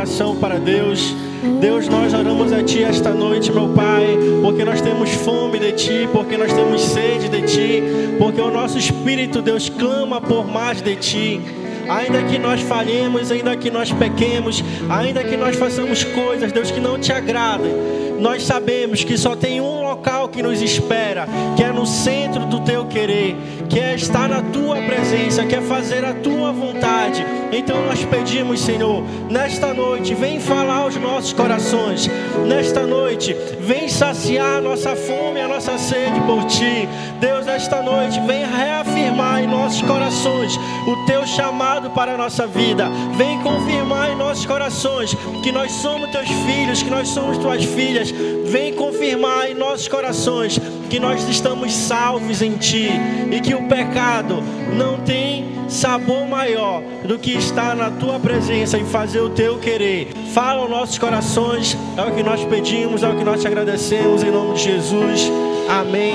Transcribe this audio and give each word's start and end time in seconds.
Oração 0.00 0.36
para 0.36 0.60
Deus. 0.60 1.12
Deus, 1.60 1.88
nós 1.88 2.14
oramos 2.14 2.52
a 2.52 2.62
Ti 2.62 2.84
esta 2.84 3.10
noite, 3.10 3.50
meu 3.50 3.70
Pai, 3.70 4.16
porque 4.40 4.64
nós 4.64 4.80
temos 4.80 5.10
fome 5.10 5.58
de 5.58 5.72
Ti, 5.72 6.08
porque 6.12 6.36
nós 6.36 6.52
temos 6.52 6.82
sede 6.82 7.28
de 7.28 7.42
Ti, 7.42 7.82
porque 8.16 8.40
o 8.40 8.48
nosso 8.48 8.78
espírito, 8.78 9.42
Deus, 9.42 9.68
clama 9.68 10.20
por 10.20 10.46
mais 10.46 10.80
de 10.80 10.94
Ti. 10.94 11.40
Ainda 11.88 12.22
que 12.22 12.38
nós 12.38 12.60
falhemos, 12.60 13.32
ainda 13.32 13.56
que 13.56 13.72
nós 13.72 13.90
pequemos, 13.90 14.62
ainda 14.88 15.24
que 15.24 15.36
nós 15.36 15.56
façamos 15.56 16.04
coisas, 16.04 16.52
Deus, 16.52 16.70
que 16.70 16.78
não 16.78 16.96
te 16.96 17.12
agradem, 17.12 17.72
nós 18.20 18.44
sabemos 18.44 19.02
que 19.02 19.18
só 19.18 19.34
tem 19.34 19.60
um 19.60 19.77
local 19.98 20.28
que 20.28 20.42
nos 20.42 20.62
espera, 20.62 21.26
que 21.56 21.62
é 21.64 21.72
no 21.72 21.84
centro 21.84 22.46
do 22.46 22.60
teu 22.60 22.86
querer, 22.86 23.36
que 23.68 23.80
é 23.80 23.96
estar 23.96 24.28
na 24.28 24.40
tua 24.40 24.76
presença, 24.76 25.44
que 25.44 25.56
é 25.56 25.60
fazer 25.60 26.04
a 26.04 26.14
tua 26.14 26.52
vontade. 26.52 27.26
Então 27.50 27.84
nós 27.84 28.04
pedimos, 28.04 28.60
Senhor, 28.60 29.02
nesta 29.28 29.74
noite, 29.74 30.14
vem 30.14 30.38
falar 30.38 30.82
aos 30.82 30.96
nossos 30.96 31.32
corações. 31.32 32.08
Nesta 32.46 32.86
noite, 32.86 33.34
vem 33.60 33.88
saciar 33.88 34.58
a 34.58 34.60
nossa 34.60 34.94
fome, 34.94 35.40
a 35.40 35.48
nossa 35.48 35.76
sede 35.76 36.20
por 36.20 36.44
ti. 36.44 36.88
Deus, 37.20 37.44
nesta 37.44 37.82
noite, 37.82 38.20
vem 38.20 38.46
reafirmar 38.46 39.42
em 39.42 39.48
nossos 39.48 39.82
corações 39.82 40.56
o 40.86 41.06
teu 41.06 41.26
chamado 41.26 41.90
para 41.90 42.14
a 42.14 42.16
nossa 42.16 42.46
vida. 42.46 42.88
Vem 43.16 43.40
confirmar 43.40 44.12
em 44.12 44.16
nossos 44.16 44.46
corações 44.46 45.14
que 45.42 45.50
nós 45.50 45.72
somos 45.72 46.10
teus 46.10 46.28
filhos, 46.28 46.82
que 46.82 46.90
nós 46.90 47.08
somos 47.08 47.36
tuas 47.38 47.64
filhas. 47.64 48.10
Vem 48.44 48.72
confirmar 48.72 49.50
em 49.50 49.54
nossos 49.54 49.87
corações 49.88 50.58
que 50.88 51.00
nós 51.00 51.28
estamos 51.28 51.72
salvos 51.74 52.42
em 52.42 52.56
ti 52.56 52.88
e 53.30 53.40
que 53.40 53.54
o 53.54 53.66
pecado 53.68 54.42
não 54.76 54.98
tem 54.98 55.58
sabor 55.68 56.26
maior 56.26 56.82
do 57.06 57.18
que 57.18 57.32
estar 57.32 57.76
na 57.76 57.90
tua 57.90 58.18
presença 58.18 58.78
e 58.78 58.84
fazer 58.84 59.20
o 59.20 59.30
teu 59.30 59.58
querer. 59.58 60.08
Fala 60.32 60.62
aos 60.62 60.70
nossos 60.70 60.98
corações, 60.98 61.76
é 61.96 62.02
o 62.02 62.14
que 62.14 62.22
nós 62.22 62.44
pedimos, 62.44 63.02
é 63.02 63.08
o 63.08 63.16
que 63.16 63.24
nós 63.24 63.40
te 63.40 63.46
agradecemos 63.46 64.22
em 64.22 64.30
nome 64.30 64.54
de 64.54 64.62
Jesus. 64.62 65.30
Amém 65.68 66.14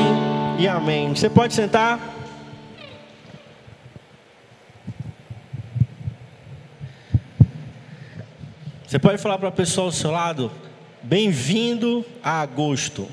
e 0.60 0.68
amém. 0.68 1.10
Você 1.10 1.30
pode 1.30 1.54
sentar. 1.54 2.00
Você 8.88 9.00
pode 9.00 9.18
falar 9.18 9.40
para 9.40 9.50
a 9.50 9.52
pessoa 9.52 9.88
ao 9.88 9.92
seu 9.92 10.12
lado: 10.12 10.52
Bem-vindo 11.02 12.06
a 12.24 12.42
agosto. 12.42 13.08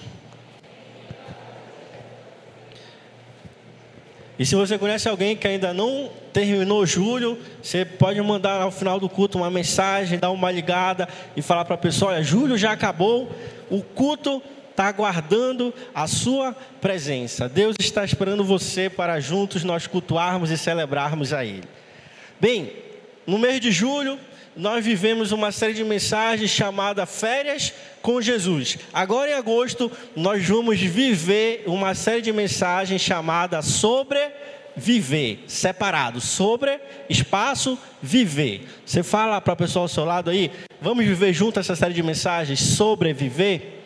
E 4.41 4.47
se 4.47 4.55
você 4.55 4.79
conhece 4.79 5.07
alguém 5.07 5.37
que 5.37 5.47
ainda 5.47 5.75
não 5.75 6.11
terminou 6.33 6.87
julho, 6.87 7.39
você 7.63 7.85
pode 7.85 8.19
mandar 8.23 8.63
ao 8.63 8.71
final 8.71 8.99
do 8.99 9.07
culto 9.07 9.37
uma 9.37 9.51
mensagem, 9.51 10.19
dar 10.19 10.31
uma 10.31 10.51
ligada 10.51 11.07
e 11.37 11.43
falar 11.43 11.67
para 11.67 11.75
a 11.75 11.79
pessoa: 11.79 12.13
olha, 12.13 12.23
julho 12.23 12.57
já 12.57 12.73
acabou, 12.73 13.31
o 13.69 13.83
culto 13.83 14.43
está 14.71 14.87
aguardando 14.87 15.75
a 15.95 16.07
sua 16.07 16.57
presença. 16.81 17.51
Deus 17.51 17.77
está 17.79 18.03
esperando 18.03 18.43
você 18.43 18.89
para 18.89 19.21
juntos 19.21 19.63
nós 19.63 19.87
cultuarmos 19.87 20.51
e 20.51 20.57
celebrarmos 20.57 21.35
a 21.35 21.45
Ele. 21.45 21.69
Bem, 22.41 22.73
no 23.27 23.39
mês 23.39 23.61
de 23.61 23.71
julho, 23.71 24.19
nós 24.57 24.85
vivemos 24.85 25.33
uma 25.33 25.53
série 25.53 25.75
de 25.75 25.85
mensagens 25.85 26.51
chamada 26.51 27.07
Férias 27.07 27.73
com 28.03 28.21
Jesus. 28.21 28.79
Agora 28.93 29.31
em 29.31 29.35
agosto, 29.35 29.91
nós 30.17 30.47
vamos 30.47 30.81
viver 30.81 31.63
uma 31.67 31.95
série 31.95 32.23
de 32.23 32.33
mensagens 32.33 33.01
chamada 33.01 33.63
Sobre 33.63 34.19
Viver, 34.77 35.45
separado, 35.49 36.21
sobre 36.21 36.81
espaço 37.09 37.77
viver. 38.01 38.67
Você 38.87 39.03
fala 39.03 39.41
para 39.41 39.53
a 39.53 39.57
pessoa 39.57 39.83
ao 39.83 39.89
seu 39.89 40.05
lado 40.05 40.31
aí, 40.31 40.51
vamos 40.81 41.05
viver 41.05 41.33
junto 41.33 41.59
essa 41.59 41.75
série 41.75 41.93
de 41.93 42.03
mensagens 42.03 42.61
sobre 42.61 43.13
viver? 43.13 43.83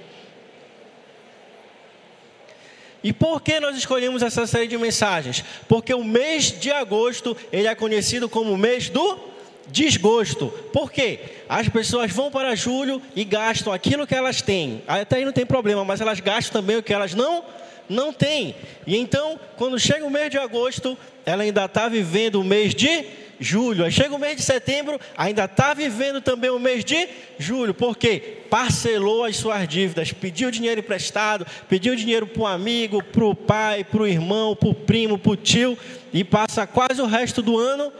E 3.02 3.12
por 3.12 3.40
que 3.40 3.58
nós 3.58 3.76
escolhemos 3.76 4.22
essa 4.22 4.46
série 4.46 4.68
de 4.68 4.76
mensagens? 4.76 5.42
Porque 5.66 5.92
o 5.92 6.04
mês 6.04 6.52
de 6.52 6.70
agosto, 6.70 7.36
ele 7.50 7.66
é 7.66 7.74
conhecido 7.74 8.28
como 8.28 8.52
o 8.52 8.58
mês 8.58 8.88
do 8.88 9.33
desgosto. 9.68 10.48
Por 10.72 10.90
quê? 10.90 11.20
As 11.48 11.68
pessoas 11.68 12.10
vão 12.10 12.30
para 12.30 12.54
julho 12.54 13.00
e 13.14 13.24
gastam 13.24 13.72
aquilo 13.72 14.06
que 14.06 14.14
elas 14.14 14.42
têm. 14.42 14.82
Até 14.86 15.16
aí 15.16 15.24
não 15.24 15.32
tem 15.32 15.46
problema, 15.46 15.84
mas 15.84 16.00
elas 16.00 16.20
gastam 16.20 16.60
também 16.60 16.76
o 16.76 16.82
que 16.82 16.92
elas 16.92 17.14
não 17.14 17.44
não 17.88 18.12
têm. 18.12 18.54
E 18.86 18.96
então, 18.96 19.38
quando 19.56 19.78
chega 19.78 20.06
o 20.06 20.10
mês 20.10 20.30
de 20.30 20.38
agosto, 20.38 20.96
ela 21.24 21.42
ainda 21.42 21.64
está 21.64 21.88
vivendo 21.88 22.40
o 22.40 22.44
mês 22.44 22.74
de 22.74 23.04
julho. 23.40 23.84
Aí 23.84 23.92
chega 23.92 24.14
o 24.14 24.18
mês 24.18 24.36
de 24.36 24.42
setembro, 24.42 24.98
ainda 25.16 25.44
está 25.44 25.74
vivendo 25.74 26.20
também 26.20 26.50
o 26.50 26.58
mês 26.58 26.84
de 26.84 27.08
julho. 27.38 27.74
Por 27.74 27.96
quê? 27.96 28.38
Parcelou 28.48 29.24
as 29.24 29.36
suas 29.36 29.68
dívidas, 29.68 30.12
pediu 30.12 30.50
dinheiro 30.50 30.80
emprestado, 30.80 31.46
pediu 31.68 31.94
dinheiro 31.94 32.26
para 32.26 32.42
o 32.42 32.46
amigo, 32.46 33.02
para 33.02 33.24
o 33.24 33.34
pai, 33.34 33.84
para 33.84 34.02
o 34.02 34.06
irmão, 34.06 34.54
para 34.54 34.68
o 34.68 34.74
primo, 34.74 35.18
para 35.18 35.32
o 35.32 35.36
tio, 35.36 35.76
e 36.12 36.22
passa 36.24 36.66
quase 36.66 37.00
o 37.02 37.06
resto 37.06 37.42
do 37.42 37.58
ano 37.58 37.92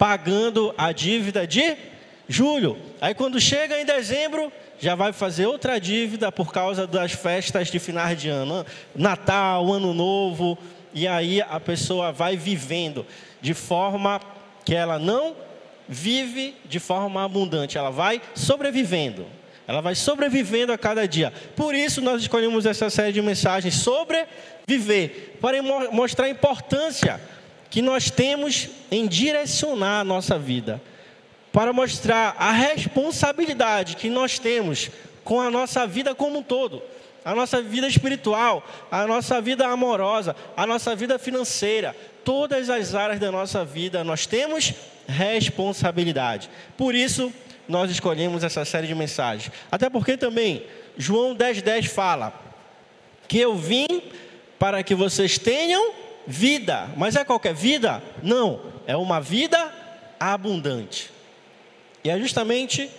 pagando 0.00 0.74
a 0.78 0.92
dívida 0.92 1.46
de 1.46 1.76
julho. 2.26 2.78
Aí 3.02 3.12
quando 3.12 3.38
chega 3.38 3.78
em 3.78 3.84
dezembro, 3.84 4.50
já 4.78 4.94
vai 4.94 5.12
fazer 5.12 5.44
outra 5.44 5.78
dívida 5.78 6.32
por 6.32 6.50
causa 6.50 6.86
das 6.86 7.12
festas 7.12 7.68
de 7.68 7.78
finais 7.78 8.18
de 8.18 8.30
ano, 8.30 8.64
Natal, 8.94 9.70
Ano 9.70 9.92
Novo, 9.92 10.56
e 10.94 11.06
aí 11.06 11.42
a 11.42 11.60
pessoa 11.60 12.12
vai 12.12 12.34
vivendo 12.34 13.04
de 13.42 13.52
forma 13.52 14.22
que 14.64 14.74
ela 14.74 14.98
não 14.98 15.36
vive 15.86 16.56
de 16.64 16.80
forma 16.80 17.22
abundante, 17.22 17.76
ela 17.76 17.90
vai 17.90 18.22
sobrevivendo. 18.34 19.26
Ela 19.68 19.82
vai 19.82 19.94
sobrevivendo 19.94 20.72
a 20.72 20.78
cada 20.78 21.06
dia. 21.06 21.30
Por 21.54 21.74
isso 21.74 22.00
nós 22.00 22.22
escolhemos 22.22 22.64
essa 22.64 22.88
série 22.88 23.12
de 23.12 23.20
mensagens 23.20 23.74
sobre 23.74 24.24
viver, 24.66 25.36
para 25.42 25.62
mostrar 25.62 26.24
a 26.24 26.30
importância 26.30 27.20
que 27.70 27.80
nós 27.80 28.10
temos 28.10 28.68
em 28.90 29.06
direcionar 29.06 30.00
a 30.00 30.04
nossa 30.04 30.36
vida, 30.36 30.82
para 31.52 31.72
mostrar 31.72 32.34
a 32.38 32.52
responsabilidade 32.52 33.96
que 33.96 34.10
nós 34.10 34.38
temos 34.38 34.90
com 35.24 35.40
a 35.40 35.50
nossa 35.50 35.86
vida 35.86 36.14
como 36.14 36.40
um 36.40 36.42
todo, 36.42 36.82
a 37.24 37.34
nossa 37.34 37.62
vida 37.62 37.86
espiritual, 37.86 38.66
a 38.90 39.06
nossa 39.06 39.40
vida 39.40 39.66
amorosa, 39.66 40.34
a 40.56 40.66
nossa 40.66 40.94
vida 40.94 41.18
financeira, 41.18 41.94
todas 42.24 42.70
as 42.70 42.94
áreas 42.94 43.20
da 43.20 43.30
nossa 43.30 43.64
vida 43.64 44.02
nós 44.04 44.26
temos 44.26 44.72
responsabilidade. 45.06 46.50
Por 46.76 46.94
isso, 46.94 47.32
nós 47.68 47.90
escolhemos 47.90 48.42
essa 48.42 48.64
série 48.64 48.86
de 48.86 48.94
mensagens. 48.94 49.52
Até 49.70 49.88
porque 49.88 50.16
também 50.16 50.64
João 50.96 51.34
10,10 51.34 51.62
10 51.62 51.86
fala 51.86 52.32
que 53.28 53.38
eu 53.38 53.54
vim 53.54 53.86
para 54.58 54.82
que 54.82 54.94
vocês 54.94 55.38
tenham 55.38 55.92
vida. 56.26 56.88
Mas 56.96 57.16
é 57.16 57.24
qualquer 57.24 57.54
vida? 57.54 58.02
Não, 58.22 58.60
é 58.86 58.96
uma 58.96 59.20
vida 59.20 59.72
abundante. 60.18 61.10
E 62.04 62.10
é 62.10 62.18
justamente 62.18 62.90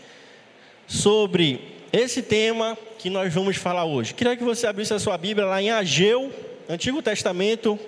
sobre 0.87 1.75
esse 1.91 2.21
tema 2.21 2.77
que 2.97 3.09
nós 3.09 3.33
vamos 3.33 3.57
falar 3.57 3.85
hoje. 3.85 4.13
Queria 4.13 4.37
que 4.37 4.43
você 4.43 4.67
abrisse 4.67 4.93
a 4.93 4.99
sua 4.99 5.17
Bíblia 5.17 5.45
lá 5.45 5.61
em 5.61 5.71
Ageu, 5.71 6.31
Antigo 6.69 7.01
Testamento, 7.01 7.79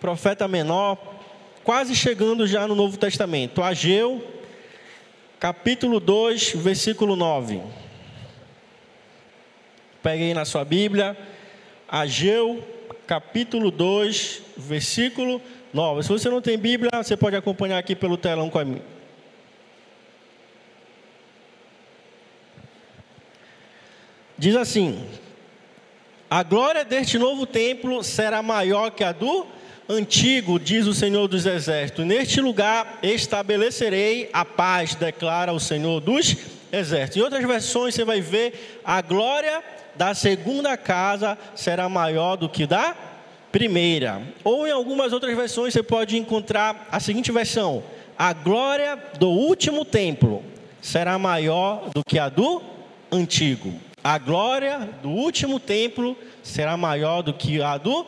profeta 0.00 0.48
menor, 0.48 0.98
quase 1.62 1.94
chegando 1.94 2.46
já 2.46 2.66
no 2.66 2.74
Novo 2.74 2.96
Testamento. 2.96 3.62
Ageu, 3.62 4.22
capítulo 5.38 6.00
2, 6.00 6.52
versículo 6.56 7.16
9. 7.16 7.60
Peguei 10.02 10.34
na 10.34 10.44
sua 10.44 10.64
Bíblia, 10.64 11.16
Ageu, 11.88 12.62
capítulo 13.06 13.70
2, 13.70 14.42
versículo 14.56 15.40
9. 15.72 16.02
Se 16.02 16.08
você 16.08 16.28
não 16.28 16.40
tem 16.40 16.58
Bíblia, 16.58 16.90
você 16.94 17.16
pode 17.16 17.36
acompanhar 17.36 17.78
aqui 17.78 17.94
pelo 17.94 18.16
telão 18.16 18.50
com 18.50 18.58
a 18.58 18.64
mim. 18.64 18.80
Diz 24.36 24.56
assim: 24.56 25.06
A 26.28 26.42
glória 26.42 26.84
deste 26.84 27.18
novo 27.18 27.46
templo 27.46 28.02
será 28.02 28.42
maior 28.42 28.90
que 28.90 29.04
a 29.04 29.12
do 29.12 29.46
antigo, 29.88 30.58
diz 30.58 30.86
o 30.86 30.94
Senhor 30.94 31.28
dos 31.28 31.46
Exércitos. 31.46 32.06
Neste 32.06 32.40
lugar 32.40 32.98
estabelecerei 33.02 34.30
a 34.32 34.44
paz, 34.44 34.94
declara 34.94 35.52
o 35.52 35.60
Senhor 35.60 36.00
dos 36.00 36.26
Exércitos. 36.26 36.53
Em 37.14 37.20
outras 37.20 37.44
versões 37.44 37.94
você 37.94 38.04
vai 38.04 38.20
ver 38.20 38.80
a 38.84 39.00
glória 39.00 39.62
da 39.94 40.12
segunda 40.14 40.76
casa 40.76 41.38
será 41.54 41.88
maior 41.88 42.36
do 42.36 42.48
que 42.48 42.66
da 42.66 42.96
primeira. 43.52 44.20
Ou 44.42 44.66
em 44.66 44.72
algumas 44.72 45.12
outras 45.12 45.36
versões 45.36 45.72
você 45.72 45.82
pode 45.82 46.16
encontrar 46.16 46.88
a 46.90 46.98
seguinte 46.98 47.30
versão: 47.30 47.84
a 48.18 48.32
glória 48.32 48.98
do 49.18 49.28
último 49.28 49.84
templo 49.84 50.42
será 50.82 51.18
maior 51.18 51.90
do 51.94 52.04
que 52.04 52.18
a 52.18 52.28
do 52.28 52.60
antigo. 53.10 53.72
A 54.02 54.18
glória 54.18 54.90
do 55.02 55.08
último 55.10 55.60
templo 55.60 56.16
será 56.42 56.76
maior 56.76 57.22
do 57.22 57.32
que 57.32 57.62
a 57.62 57.78
do 57.78 58.04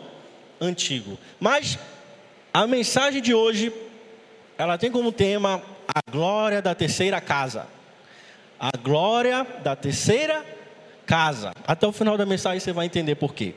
antigo. 0.60 1.16
Mas 1.38 1.78
a 2.52 2.66
mensagem 2.66 3.22
de 3.22 3.32
hoje, 3.32 3.72
ela 4.58 4.76
tem 4.76 4.90
como 4.90 5.12
tema 5.12 5.62
a 5.86 6.10
glória 6.10 6.60
da 6.60 6.74
terceira 6.74 7.20
casa. 7.20 7.75
A 8.58 8.70
glória 8.76 9.46
da 9.62 9.76
terceira 9.76 10.44
casa. 11.06 11.52
Até 11.66 11.86
o 11.86 11.92
final 11.92 12.16
da 12.16 12.26
mensagem 12.26 12.60
você 12.60 12.72
vai 12.72 12.86
entender 12.86 13.14
por 13.14 13.34
quê. 13.34 13.54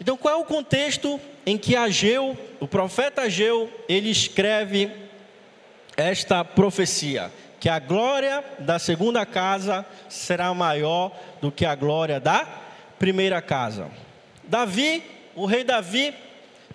Então, 0.00 0.16
qual 0.16 0.34
é 0.34 0.36
o 0.36 0.44
contexto 0.44 1.20
em 1.46 1.56
que 1.56 1.76
Ageu, 1.76 2.36
o 2.60 2.66
profeta 2.66 3.22
Ageu, 3.22 3.70
ele 3.88 4.10
escreve 4.10 4.90
esta 5.96 6.44
profecia? 6.44 7.30
Que 7.60 7.68
a 7.68 7.78
glória 7.78 8.42
da 8.58 8.78
segunda 8.78 9.24
casa 9.24 9.86
será 10.08 10.52
maior 10.52 11.16
do 11.40 11.52
que 11.52 11.64
a 11.64 11.76
glória 11.76 12.18
da 12.18 12.44
primeira 12.98 13.40
casa. 13.40 13.88
Davi, 14.42 15.02
o 15.36 15.46
rei 15.46 15.62
Davi, 15.62 16.12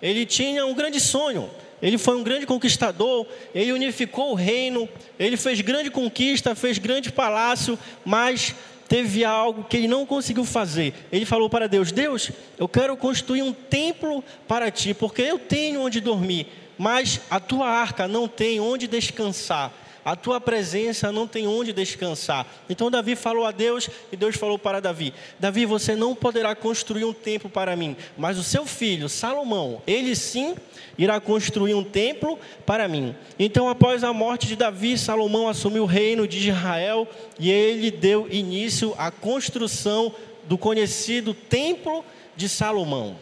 ele 0.00 0.24
tinha 0.24 0.64
um 0.64 0.74
grande 0.74 0.98
sonho. 0.98 1.50
Ele 1.80 1.96
foi 1.98 2.16
um 2.16 2.22
grande 2.22 2.46
conquistador, 2.46 3.26
ele 3.54 3.72
unificou 3.72 4.32
o 4.32 4.34
reino, 4.34 4.88
ele 5.18 5.36
fez 5.36 5.60
grande 5.60 5.90
conquista, 5.90 6.54
fez 6.54 6.78
grande 6.78 7.12
palácio, 7.12 7.78
mas 8.04 8.54
teve 8.88 9.24
algo 9.24 9.64
que 9.64 9.76
ele 9.76 9.88
não 9.88 10.06
conseguiu 10.06 10.44
fazer. 10.44 10.94
Ele 11.12 11.24
falou 11.24 11.48
para 11.48 11.68
Deus: 11.68 11.92
Deus, 11.92 12.30
eu 12.58 12.68
quero 12.68 12.96
construir 12.96 13.42
um 13.42 13.52
templo 13.52 14.24
para 14.48 14.70
ti, 14.70 14.94
porque 14.94 15.22
eu 15.22 15.38
tenho 15.38 15.82
onde 15.82 16.00
dormir, 16.00 16.48
mas 16.76 17.20
a 17.30 17.38
tua 17.38 17.68
arca 17.68 18.08
não 18.08 18.26
tem 18.26 18.58
onde 18.58 18.86
descansar. 18.86 19.72
A 20.08 20.16
tua 20.16 20.40
presença 20.40 21.12
não 21.12 21.26
tem 21.26 21.46
onde 21.46 21.70
descansar. 21.70 22.46
Então 22.66 22.90
Davi 22.90 23.14
falou 23.14 23.44
a 23.44 23.50
Deus 23.50 23.90
e 24.10 24.16
Deus 24.16 24.36
falou 24.36 24.58
para 24.58 24.80
Davi: 24.80 25.12
Davi, 25.38 25.66
você 25.66 25.94
não 25.94 26.14
poderá 26.14 26.56
construir 26.56 27.04
um 27.04 27.12
templo 27.12 27.50
para 27.50 27.76
mim, 27.76 27.94
mas 28.16 28.38
o 28.38 28.42
seu 28.42 28.64
filho 28.64 29.06
Salomão, 29.06 29.82
ele 29.86 30.16
sim 30.16 30.56
irá 30.96 31.20
construir 31.20 31.74
um 31.74 31.84
templo 31.84 32.38
para 32.64 32.88
mim. 32.88 33.14
Então, 33.38 33.68
após 33.68 34.02
a 34.02 34.10
morte 34.10 34.46
de 34.46 34.56
Davi, 34.56 34.96
Salomão 34.96 35.46
assumiu 35.46 35.82
o 35.82 35.86
reino 35.86 36.26
de 36.26 36.38
Israel 36.48 37.06
e 37.38 37.50
ele 37.50 37.90
deu 37.90 38.26
início 38.30 38.94
à 38.96 39.10
construção 39.10 40.14
do 40.44 40.56
conhecido 40.56 41.34
Templo 41.34 42.02
de 42.34 42.48
Salomão. 42.48 43.18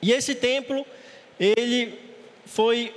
E 0.00 0.12
esse 0.12 0.34
templo, 0.34 0.82
ele 1.38 1.92
foi 2.46 2.90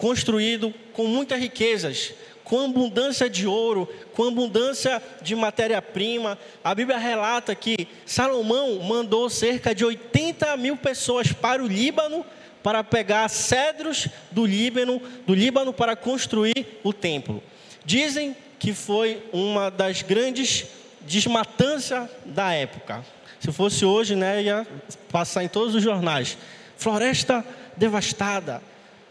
construído 0.00 0.72
com 0.94 1.06
muitas 1.06 1.38
riquezas, 1.38 2.14
com 2.50 2.64
abundância 2.64 3.30
de 3.30 3.46
ouro, 3.46 3.88
com 4.12 4.26
abundância 4.26 5.00
de 5.22 5.36
matéria-prima. 5.36 6.36
A 6.64 6.74
Bíblia 6.74 6.98
relata 6.98 7.54
que 7.54 7.86
Salomão 8.04 8.80
mandou 8.80 9.30
cerca 9.30 9.72
de 9.72 9.84
80 9.84 10.56
mil 10.56 10.76
pessoas 10.76 11.32
para 11.32 11.62
o 11.62 11.68
Líbano 11.68 12.26
para 12.60 12.82
pegar 12.82 13.28
cedros 13.28 14.08
do 14.32 14.44
Líbano, 14.44 15.00
do 15.24 15.32
Líbano 15.32 15.72
para 15.72 15.94
construir 15.94 16.80
o 16.82 16.92
templo. 16.92 17.40
Dizem 17.84 18.34
que 18.58 18.74
foi 18.74 19.22
uma 19.32 19.70
das 19.70 20.02
grandes 20.02 20.66
desmatanças 21.02 22.10
da 22.24 22.52
época. 22.52 23.04
Se 23.38 23.52
fosse 23.52 23.84
hoje, 23.84 24.16
né, 24.16 24.42
ia 24.42 24.66
passar 25.08 25.44
em 25.44 25.48
todos 25.48 25.76
os 25.76 25.84
jornais. 25.84 26.36
Floresta 26.76 27.44
devastada, 27.76 28.60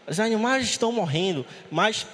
os 0.06 0.20
animais 0.20 0.64
estão 0.64 0.92
morrendo, 0.92 1.46
mas 1.70 2.06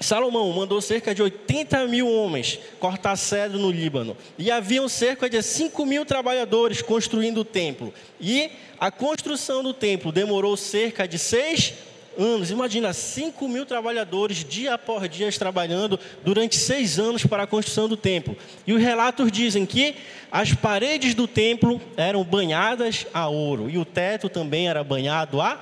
Salomão 0.00 0.52
mandou 0.52 0.80
cerca 0.80 1.14
de 1.14 1.22
80 1.22 1.86
mil 1.86 2.08
homens 2.08 2.58
cortar 2.78 3.16
cedro 3.16 3.58
no 3.58 3.70
Líbano. 3.70 4.16
E 4.38 4.50
haviam 4.50 4.88
cerca 4.88 5.28
de 5.28 5.42
5 5.42 5.84
mil 5.84 6.04
trabalhadores 6.04 6.80
construindo 6.82 7.38
o 7.38 7.44
templo. 7.44 7.92
E 8.20 8.50
a 8.78 8.90
construção 8.90 9.62
do 9.62 9.74
templo 9.74 10.12
demorou 10.12 10.56
cerca 10.56 11.06
de 11.06 11.18
seis 11.18 11.74
anos. 12.16 12.50
Imagina, 12.50 12.92
5 12.92 13.48
mil 13.48 13.66
trabalhadores, 13.66 14.44
dia 14.44 14.74
após 14.74 15.08
dia, 15.10 15.30
trabalhando 15.32 15.98
durante 16.24 16.56
seis 16.56 16.98
anos 16.98 17.24
para 17.26 17.42
a 17.42 17.46
construção 17.46 17.88
do 17.88 17.96
templo. 17.96 18.36
E 18.66 18.72
os 18.72 18.80
relatos 18.80 19.30
dizem 19.32 19.66
que 19.66 19.96
as 20.30 20.52
paredes 20.52 21.14
do 21.14 21.26
templo 21.26 21.80
eram 21.96 22.22
banhadas 22.22 23.06
a 23.12 23.28
ouro. 23.28 23.68
E 23.68 23.78
o 23.78 23.84
teto 23.84 24.28
também 24.28 24.68
era 24.68 24.84
banhado 24.84 25.40
a, 25.40 25.60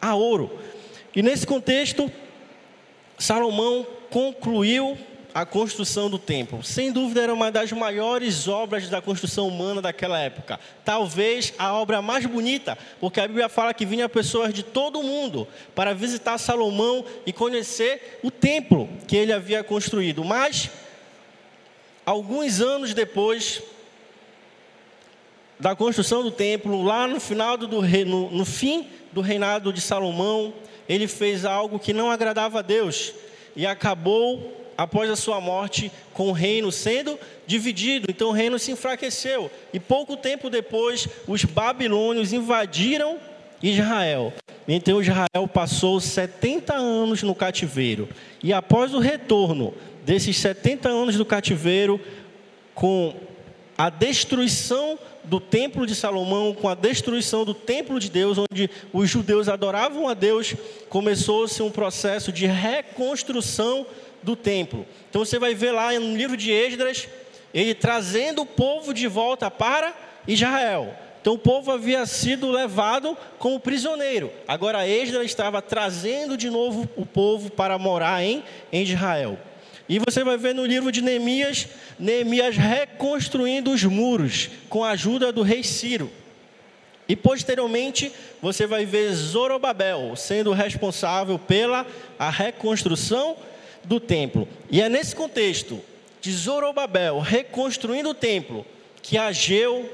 a 0.00 0.14
ouro. 0.14 0.58
E 1.14 1.22
nesse 1.22 1.46
contexto, 1.46 2.10
Salomão 3.18 3.86
concluiu 4.10 4.96
a 5.34 5.44
construção 5.44 6.08
do 6.10 6.18
templo. 6.18 6.62
Sem 6.64 6.90
dúvida, 6.90 7.22
era 7.22 7.34
uma 7.34 7.50
das 7.50 7.70
maiores 7.70 8.48
obras 8.48 8.88
da 8.88 9.00
construção 9.00 9.46
humana 9.46 9.80
daquela 9.80 10.18
época. 10.18 10.58
Talvez 10.84 11.52
a 11.58 11.72
obra 11.74 12.02
mais 12.02 12.26
bonita, 12.26 12.76
porque 12.98 13.20
a 13.20 13.26
Bíblia 13.26 13.48
fala 13.48 13.74
que 13.74 13.86
vinha 13.86 14.08
pessoas 14.08 14.52
de 14.52 14.62
todo 14.62 14.98
o 14.98 15.04
mundo 15.04 15.46
para 15.74 15.94
visitar 15.94 16.38
Salomão 16.38 17.04
e 17.26 17.32
conhecer 17.32 18.18
o 18.22 18.30
templo 18.30 18.88
que 19.06 19.16
ele 19.16 19.32
havia 19.32 19.62
construído. 19.62 20.24
Mas, 20.24 20.70
alguns 22.04 22.60
anos 22.60 22.94
depois 22.94 23.62
da 25.60 25.74
construção 25.74 26.22
do 26.22 26.30
templo, 26.30 26.82
lá 26.82 27.06
no 27.06 27.20
final 27.20 27.56
do, 27.56 27.68
no, 27.68 28.30
no 28.30 28.44
fim 28.44 28.88
do 29.12 29.20
reinado 29.20 29.72
de 29.72 29.80
Salomão, 29.80 30.52
ele 30.88 31.06
fez 31.06 31.44
algo 31.44 31.78
que 31.78 31.92
não 31.92 32.10
agradava 32.10 32.60
a 32.60 32.62
Deus 32.62 33.12
e 33.54 33.66
acabou, 33.66 34.56
após 34.76 35.10
a 35.10 35.16
sua 35.16 35.40
morte, 35.40 35.90
com 36.12 36.28
o 36.28 36.32
reino 36.32 36.70
sendo 36.70 37.18
dividido. 37.46 38.06
Então 38.08 38.28
o 38.28 38.32
reino 38.32 38.58
se 38.58 38.70
enfraqueceu. 38.70 39.50
E 39.72 39.80
pouco 39.80 40.16
tempo 40.16 40.48
depois, 40.48 41.08
os 41.26 41.44
babilônios 41.44 42.32
invadiram 42.32 43.18
Israel. 43.62 44.32
Então 44.68 45.00
Israel 45.00 45.48
passou 45.52 46.00
70 46.00 46.74
anos 46.74 47.22
no 47.22 47.34
cativeiro. 47.34 48.08
E 48.42 48.52
após 48.52 48.94
o 48.94 48.98
retorno 48.98 49.74
desses 50.04 50.36
70 50.38 50.88
anos 50.88 51.16
do 51.16 51.24
cativeiro, 51.24 52.00
com 52.74 53.14
a 53.78 53.88
destruição 53.90 54.98
do 55.22 55.38
templo 55.38 55.86
de 55.86 55.94
Salomão, 55.94 56.52
com 56.52 56.68
a 56.68 56.74
destruição 56.74 57.44
do 57.44 57.54
templo 57.54 58.00
de 58.00 58.10
Deus, 58.10 58.36
onde 58.36 58.68
os 58.92 59.08
judeus 59.08 59.48
adoravam 59.48 60.08
a 60.08 60.14
Deus, 60.14 60.56
começou-se 60.88 61.62
um 61.62 61.70
processo 61.70 62.32
de 62.32 62.44
reconstrução 62.44 63.86
do 64.20 64.34
templo. 64.34 64.84
Então 65.08 65.24
você 65.24 65.38
vai 65.38 65.54
ver 65.54 65.70
lá 65.70 65.92
no 65.92 66.16
livro 66.16 66.36
de 66.36 66.50
Esdras, 66.50 67.06
ele 67.54 67.72
trazendo 67.72 68.42
o 68.42 68.46
povo 68.46 68.92
de 68.92 69.06
volta 69.06 69.48
para 69.48 69.94
Israel. 70.26 70.92
Então 71.20 71.34
o 71.34 71.38
povo 71.38 71.70
havia 71.70 72.04
sido 72.06 72.50
levado 72.50 73.16
como 73.38 73.60
prisioneiro. 73.60 74.32
Agora 74.48 74.88
Esdras 74.88 75.26
estava 75.26 75.62
trazendo 75.62 76.36
de 76.36 76.50
novo 76.50 76.88
o 76.96 77.06
povo 77.06 77.50
para 77.50 77.78
morar 77.78 78.24
em, 78.24 78.42
em 78.72 78.82
Israel. 78.82 79.38
E 79.88 79.98
você 79.98 80.22
vai 80.22 80.36
ver 80.36 80.54
no 80.54 80.66
livro 80.66 80.92
de 80.92 81.00
Neemias, 81.00 81.66
Neemias 81.98 82.56
reconstruindo 82.56 83.72
os 83.72 83.82
muros 83.84 84.50
com 84.68 84.84
a 84.84 84.90
ajuda 84.90 85.32
do 85.32 85.42
rei 85.42 85.62
Ciro. 85.64 86.10
E 87.08 87.16
posteriormente 87.16 88.12
você 88.42 88.66
vai 88.66 88.84
ver 88.84 89.10
Zorobabel 89.14 90.14
sendo 90.14 90.52
responsável 90.52 91.38
pela 91.38 91.86
a 92.18 92.28
reconstrução 92.28 93.36
do 93.82 93.98
templo. 93.98 94.46
E 94.70 94.82
é 94.82 94.90
nesse 94.90 95.16
contexto 95.16 95.80
de 96.20 96.30
Zorobabel 96.32 97.20
reconstruindo 97.20 98.10
o 98.10 98.14
templo 98.14 98.66
que 99.00 99.16
Ageu, 99.16 99.90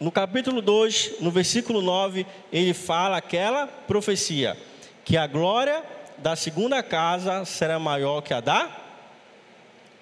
no 0.00 0.10
capítulo 0.10 0.60
2, 0.60 1.20
no 1.20 1.30
versículo 1.30 1.80
9, 1.80 2.26
ele 2.52 2.74
fala 2.74 3.18
aquela 3.18 3.68
profecia: 3.68 4.56
que 5.04 5.16
a 5.16 5.28
glória 5.28 5.84
da 6.18 6.34
segunda 6.34 6.82
casa 6.82 7.44
será 7.44 7.78
maior 7.78 8.20
que 8.20 8.34
a 8.34 8.40
da 8.40 8.83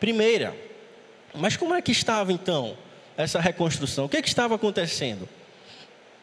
primeira. 0.02 0.52
Mas 1.32 1.56
como 1.56 1.76
é 1.76 1.80
que 1.80 1.92
estava 1.92 2.32
então 2.32 2.76
essa 3.16 3.38
reconstrução? 3.38 4.06
O 4.06 4.08
que, 4.08 4.16
é 4.16 4.22
que 4.22 4.26
estava 4.26 4.56
acontecendo? 4.56 5.28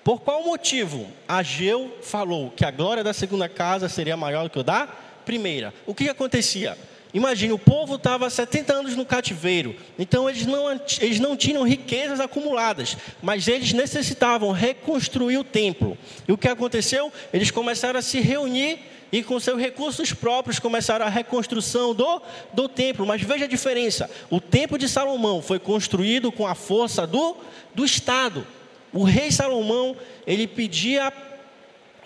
Por 0.04 0.20
qual 0.20 0.44
motivo 0.44 1.08
Ageu 1.26 1.98
falou 2.02 2.52
que 2.52 2.66
a 2.66 2.72
glória 2.72 3.06
da 3.06 3.14
segunda 3.14 3.48
casa 3.48 3.88
seria 3.88 4.18
maior 4.18 4.44
do 4.44 4.50
que 4.50 4.60
o 4.60 4.64
da 4.64 4.86
primeira? 5.26 5.74
O 5.86 5.96
que, 5.96 6.10
acontecia? 6.10 6.78
Imagine, 7.14 7.54
o 7.54 7.58
povo 7.58 7.96
estava 7.96 8.30
70 8.30 8.74
anos 8.74 8.96
no 8.98 9.06
cativeiro, 9.06 9.74
então 9.98 10.30
eles 10.30 10.46
não, 10.46 10.70
eles 11.00 11.20
não 11.22 11.38
tinham 11.38 11.64
riquezas 11.64 12.20
acumuladas, 12.20 12.98
mas 13.22 13.48
eles 13.48 13.72
necessitavam 13.72 14.52
reconstruir 14.52 15.38
o 15.38 15.44
templo. 15.44 15.98
E 16.28 16.34
o 16.34 16.38
que 16.38 16.50
aconteceu? 16.50 17.14
Eles 17.32 17.50
começaram 17.50 17.98
a 17.98 18.04
se 18.04 18.20
reunir 18.20 18.80
e 19.12 19.24
com 19.24 19.40
seus 19.40 19.60
recursos 19.60 20.14
próprios 20.14 20.60
começaram 20.60 21.06
a 21.06 21.10
reconstrução 21.10 21.94
do, 21.94 22.22
do 22.54 22.68
templo. 22.68 23.06
Mas 23.06 23.22
veja 23.22 23.46
a 23.46 23.48
diferença: 23.48 24.10
o 24.30 24.40
templo 24.40 24.78
de 24.78 24.88
Salomão 24.88 25.42
foi 25.42 25.60
construído 25.60 26.32
com 26.32 26.46
a 26.46 26.56
força 26.56 27.06
do, 27.06 27.38
do 27.74 27.86
Estado. 27.86 28.46
O 28.92 29.04
rei 29.04 29.32
Salomão 29.32 29.96
ele 30.26 30.48
pedia 30.48 31.12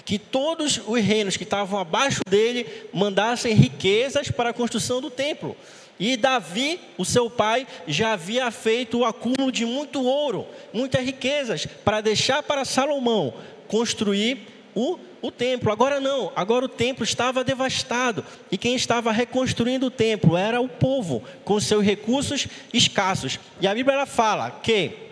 que 0.05 0.19
todos 0.19 0.81
os 0.85 1.01
reinos 1.01 1.37
que 1.37 1.43
estavam 1.43 1.79
abaixo 1.79 2.21
dele 2.27 2.67
mandassem 2.93 3.53
riquezas 3.53 4.29
para 4.29 4.49
a 4.49 4.53
construção 4.53 4.99
do 4.99 5.09
templo. 5.09 5.55
E 5.99 6.17
Davi, 6.17 6.79
o 6.97 7.05
seu 7.05 7.29
pai, 7.29 7.67
já 7.87 8.13
havia 8.13 8.49
feito 8.51 8.99
o 8.99 9.05
acúmulo 9.05 9.51
de 9.51 9.65
muito 9.65 10.03
ouro, 10.03 10.45
muitas 10.73 11.05
riquezas, 11.05 11.65
para 11.65 12.01
deixar 12.01 12.43
para 12.43 12.65
Salomão 12.65 13.33
construir 13.67 14.39
o, 14.75 14.97
o 15.21 15.31
templo. 15.31 15.71
Agora 15.71 15.99
não, 15.99 16.31
agora 16.35 16.65
o 16.65 16.69
templo 16.69 17.03
estava 17.03 17.43
devastado. 17.43 18.25
E 18.51 18.57
quem 18.57 18.75
estava 18.75 19.11
reconstruindo 19.11 19.87
o 19.87 19.91
templo 19.91 20.37
era 20.37 20.59
o 20.59 20.69
povo, 20.69 21.23
com 21.43 21.59
seus 21.59 21.83
recursos 21.83 22.47
escassos. 22.73 23.39
E 23.61 23.67
a 23.67 23.73
Bíblia 23.73 23.95
ela 23.95 24.05
fala 24.05 24.51
que 24.51 25.03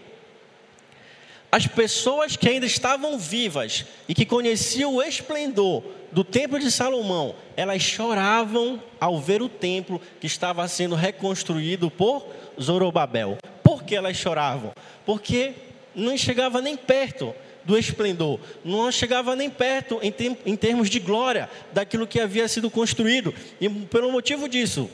as 1.51 1.67
pessoas 1.67 2.37
que 2.37 2.47
ainda 2.47 2.65
estavam 2.65 3.19
vivas 3.19 3.85
e 4.07 4.15
que 4.15 4.25
conheciam 4.25 4.95
o 4.95 5.03
esplendor 5.03 5.83
do 6.11 6.23
templo 6.23 6.57
de 6.57 6.71
Salomão, 6.71 7.35
elas 7.57 7.81
choravam 7.81 8.81
ao 8.99 9.19
ver 9.19 9.41
o 9.41 9.49
templo 9.49 10.01
que 10.19 10.27
estava 10.27 10.65
sendo 10.67 10.95
reconstruído 10.95 11.91
por 11.91 12.25
Zorobabel. 12.59 13.37
Por 13.63 13.83
que 13.83 13.95
elas 13.95 14.15
choravam? 14.15 14.71
Porque 15.05 15.53
não 15.93 16.17
chegava 16.17 16.61
nem 16.61 16.77
perto 16.77 17.33
do 17.63 17.77
esplendor, 17.77 18.39
não 18.63 18.91
chegava 18.91 19.35
nem 19.35 19.49
perto 19.49 19.99
em, 20.01 20.11
tem, 20.11 20.37
em 20.45 20.55
termos 20.55 20.89
de 20.89 20.99
glória 20.99 21.49
daquilo 21.71 22.07
que 22.07 22.19
havia 22.19 22.47
sido 22.47 22.69
construído. 22.69 23.33
E 23.59 23.69
pelo 23.69 24.11
motivo 24.11 24.49
disso, 24.49 24.89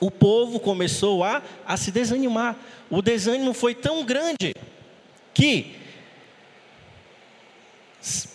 o 0.00 0.10
povo 0.10 0.60
começou 0.60 1.24
a, 1.24 1.42
a 1.66 1.76
se 1.76 1.90
desanimar. 1.90 2.56
O 2.90 3.00
desânimo 3.00 3.52
foi 3.52 3.74
tão 3.74 4.04
grande 4.04 4.52
que, 5.32 5.76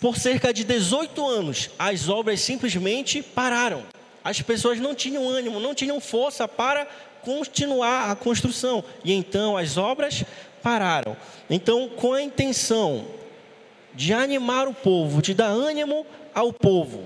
por 0.00 0.16
cerca 0.16 0.52
de 0.52 0.64
18 0.64 1.26
anos, 1.26 1.70
as 1.78 2.08
obras 2.08 2.40
simplesmente 2.40 3.22
pararam. 3.22 3.84
As 4.24 4.40
pessoas 4.40 4.78
não 4.78 4.94
tinham 4.94 5.28
ânimo, 5.28 5.58
não 5.58 5.74
tinham 5.74 6.00
força 6.00 6.46
para 6.46 6.86
continuar 7.22 8.10
a 8.10 8.16
construção. 8.16 8.84
E 9.04 9.12
então 9.12 9.56
as 9.56 9.76
obras 9.76 10.24
pararam. 10.62 11.16
Então, 11.50 11.88
com 11.88 12.12
a 12.12 12.22
intenção 12.22 13.04
de 13.94 14.12
animar 14.12 14.68
o 14.68 14.74
povo, 14.74 15.20
de 15.20 15.34
dar 15.34 15.48
ânimo 15.48 16.06
ao 16.34 16.52
povo, 16.52 17.04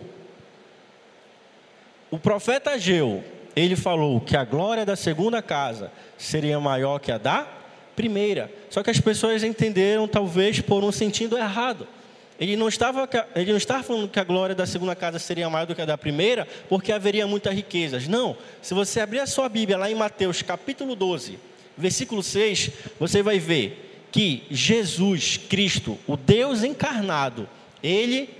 o 2.10 2.18
profeta 2.18 2.70
Ageu, 2.70 3.22
ele 3.54 3.74
falou 3.74 4.20
que 4.20 4.36
a 4.36 4.44
glória 4.44 4.84
da 4.84 4.94
segunda 4.94 5.42
casa 5.42 5.90
seria 6.16 6.60
maior 6.60 6.98
que 6.98 7.10
a 7.10 7.18
da 7.18 7.46
primeira. 7.96 8.50
Só 8.70 8.82
que 8.82 8.90
as 8.90 9.00
pessoas 9.00 9.42
entenderam, 9.42 10.06
talvez, 10.06 10.60
por 10.60 10.84
um 10.84 10.92
sentido 10.92 11.36
errado. 11.36 11.88
Ele 12.38 12.54
não, 12.54 12.68
estava, 12.68 13.08
ele 13.34 13.50
não 13.50 13.56
estava 13.56 13.82
falando 13.82 14.08
que 14.08 14.20
a 14.20 14.24
glória 14.24 14.54
da 14.54 14.66
segunda 14.66 14.94
casa 14.94 15.18
seria 15.18 15.48
maior 15.48 15.66
do 15.66 15.74
que 15.74 15.80
a 15.80 15.86
da 15.86 15.96
primeira, 15.96 16.46
porque 16.68 16.92
haveria 16.92 17.26
muitas 17.26 17.54
riquezas. 17.54 18.06
Não. 18.06 18.36
Se 18.60 18.74
você 18.74 19.00
abrir 19.00 19.20
a 19.20 19.26
sua 19.26 19.48
Bíblia 19.48 19.78
lá 19.78 19.90
em 19.90 19.94
Mateus 19.94 20.42
capítulo 20.42 20.94
12, 20.94 21.38
versículo 21.76 22.22
6, 22.22 22.70
você 23.00 23.22
vai 23.22 23.38
ver 23.38 23.95
que 24.16 24.44
Jesus 24.50 25.36
Cristo, 25.36 25.98
o 26.06 26.16
Deus 26.16 26.64
encarnado, 26.64 27.46
ele 27.82 28.30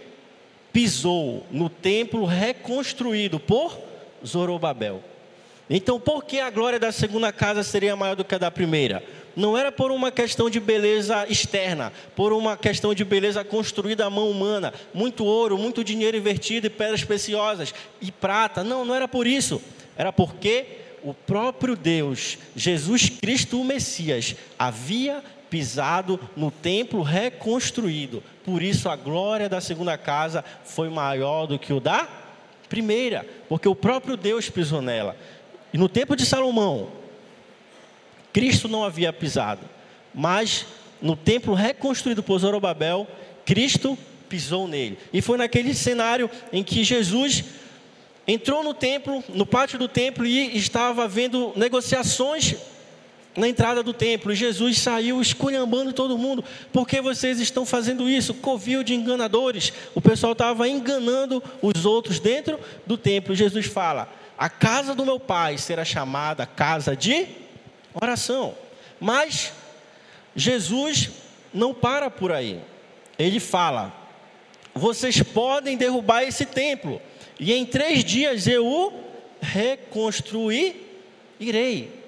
pisou 0.73 1.47
no 1.51 1.69
templo 1.69 2.25
reconstruído 2.25 3.39
por 3.39 3.79
Zorobabel. 4.27 5.05
Então, 5.69 6.01
por 6.01 6.25
que 6.25 6.41
a 6.41 6.49
glória 6.49 6.81
da 6.81 6.91
segunda 6.91 7.31
casa 7.31 7.63
seria 7.63 7.95
maior 7.95 8.17
do 8.17 8.25
que 8.25 8.35
a 8.35 8.39
da 8.39 8.51
primeira? 8.51 9.05
Não 9.37 9.55
era 9.59 9.71
por 9.71 9.93
uma 9.93 10.11
questão 10.11 10.49
de 10.49 10.59
beleza 10.59 11.27
externa, 11.29 11.93
por 12.15 12.33
uma 12.33 12.57
questão 12.57 12.95
de 12.95 13.05
beleza 13.05 13.45
construída 13.45 14.07
à 14.07 14.09
mão 14.09 14.31
humana, 14.31 14.73
muito 14.95 15.27
ouro, 15.27 15.59
muito 15.59 15.85
dinheiro 15.85 16.17
invertido 16.17 16.69
e 16.69 16.71
pedras 16.71 17.05
preciosas 17.05 17.75
e 18.01 18.11
prata. 18.11 18.65
Não, 18.65 18.83
não 18.83 18.95
era 18.95 19.07
por 19.07 19.27
isso. 19.27 19.61
Era 19.95 20.11
porque 20.11 20.87
o 21.03 21.13
próprio 21.13 21.77
Deus, 21.77 22.39
Jesus 22.57 23.11
Cristo, 23.11 23.61
o 23.61 23.65
Messias, 23.65 24.35
havia 24.59 25.23
pisado 25.51 26.19
no 26.37 26.51
templo 26.51 27.03
reconstruído. 27.03 28.23
Por 28.45 28.63
isso 28.63 28.89
a 28.89 28.97
glória 28.97 29.49
da 29.49 29.61
segunda 29.61 29.97
casa 29.97 30.45
foi 30.65 30.89
maior 30.89 31.47
do 31.47 31.59
que 31.59 31.73
o 31.73 31.81
da 31.81 32.09
primeira, 32.69 33.27
porque 33.49 33.69
o 33.69 33.75
próprio 33.75 34.17
Deus 34.17 34.51
pisou 34.51 34.83
nela. 34.83 35.17
E 35.73 35.79
no 35.79 35.89
tempo 35.89 36.17
de 36.17 36.27
Salomão, 36.27 36.89
Cristo 38.33 38.69
não 38.69 38.85
havia 38.85 39.13
pisado, 39.13 39.63
mas 40.15 40.67
no 41.01 41.17
templo 41.17 41.55
reconstruído 41.55 42.23
por 42.23 42.39
Zorobabel, 42.39 43.07
Cristo 43.45 43.97
pisou 44.29 44.67
nele. 44.67 44.99
E 45.13 45.23
foi 45.23 45.39
naquele 45.39 45.75
cenário 45.75 46.31
em 46.53 46.63
que 46.65 46.83
Jesus 46.83 47.45
entrou 48.27 48.63
no 48.65 48.75
templo, 48.75 49.23
no 49.29 49.47
pátio 49.47 49.79
do 49.79 49.89
templo 49.89 50.27
e 50.27 50.57
estava 50.57 51.05
havendo 51.05 51.53
negociações 51.55 52.57
na 53.37 53.49
entrada 53.49 53.83
do 53.83 53.93
templo. 53.93 54.33
E 54.33 54.37
Jesus 54.37 54.79
saiu 54.79 55.21
esculhambando 55.21 55.93
todo 55.93 56.19
mundo. 56.19 56.45
Por 56.73 56.89
que 56.89 57.01
vocês 57.01 57.39
estão 57.39 57.67
fazendo 57.67 58.09
isso? 58.09 58.35
Covil 58.35 58.83
de 58.83 58.95
enganadores. 58.95 59.73
O 59.95 60.01
pessoal 60.01 60.33
estava 60.33 60.69
enganando 60.69 61.43
os 61.61 61.85
outros 61.85 62.19
dentro 62.19 62.59
do 62.87 62.97
templo. 62.97 63.35
Jesus 63.35 63.67
fala: 63.67 64.09
a 64.39 64.49
casa 64.49 64.95
do 64.95 65.05
meu 65.05 65.21
pai 65.21 65.59
será 65.59 65.85
chamada 65.85 66.47
casa 66.47 66.97
de 66.97 67.27
oração. 67.95 68.55
Mas 69.01 69.53
Jesus 70.35 71.11
não 71.53 71.75
para 71.75 72.11
por 72.11 72.33
aí. 72.33 72.61
Ele 73.19 73.41
fala: 73.41 73.93
vocês 74.75 75.23
podem 75.23 75.77
derrubar 75.77 76.23
esse 76.23 76.45
templo, 76.45 77.01
e 77.41 77.53
em 77.53 77.65
três 77.65 78.05
dias 78.05 78.47
eu 78.47 78.67
o 78.67 78.93
reconstruirei. 79.41 82.06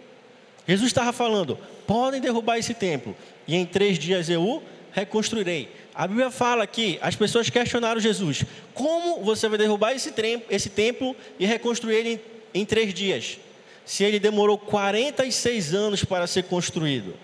Jesus 0.68 0.88
estava 0.88 1.12
falando: 1.14 1.58
podem 1.86 2.20
derrubar 2.20 2.58
esse 2.58 2.74
templo, 2.74 3.16
e 3.46 3.56
em 3.56 3.64
três 3.64 3.98
dias 3.98 4.28
eu 4.28 4.42
o 4.42 4.62
reconstruirei. 4.92 5.72
A 5.94 6.06
Bíblia 6.06 6.30
fala 6.30 6.66
que 6.66 6.98
as 7.00 7.16
pessoas 7.16 7.48
questionaram 7.48 7.98
Jesus: 7.98 8.44
como 8.74 9.24
você 9.24 9.48
vai 9.48 9.56
derrubar 9.56 9.92
esse, 9.92 10.12
esse 10.50 10.68
templo 10.68 11.16
e 11.38 11.46
reconstruir 11.46 11.96
ele 11.96 12.20
em, 12.54 12.60
em 12.60 12.64
três 12.66 12.92
dias? 12.92 13.38
Se 13.86 14.04
ele 14.04 14.20
demorou 14.20 14.58
46 14.58 15.72
anos 15.72 16.04
para 16.04 16.26
ser 16.26 16.44
construído. 16.44 17.16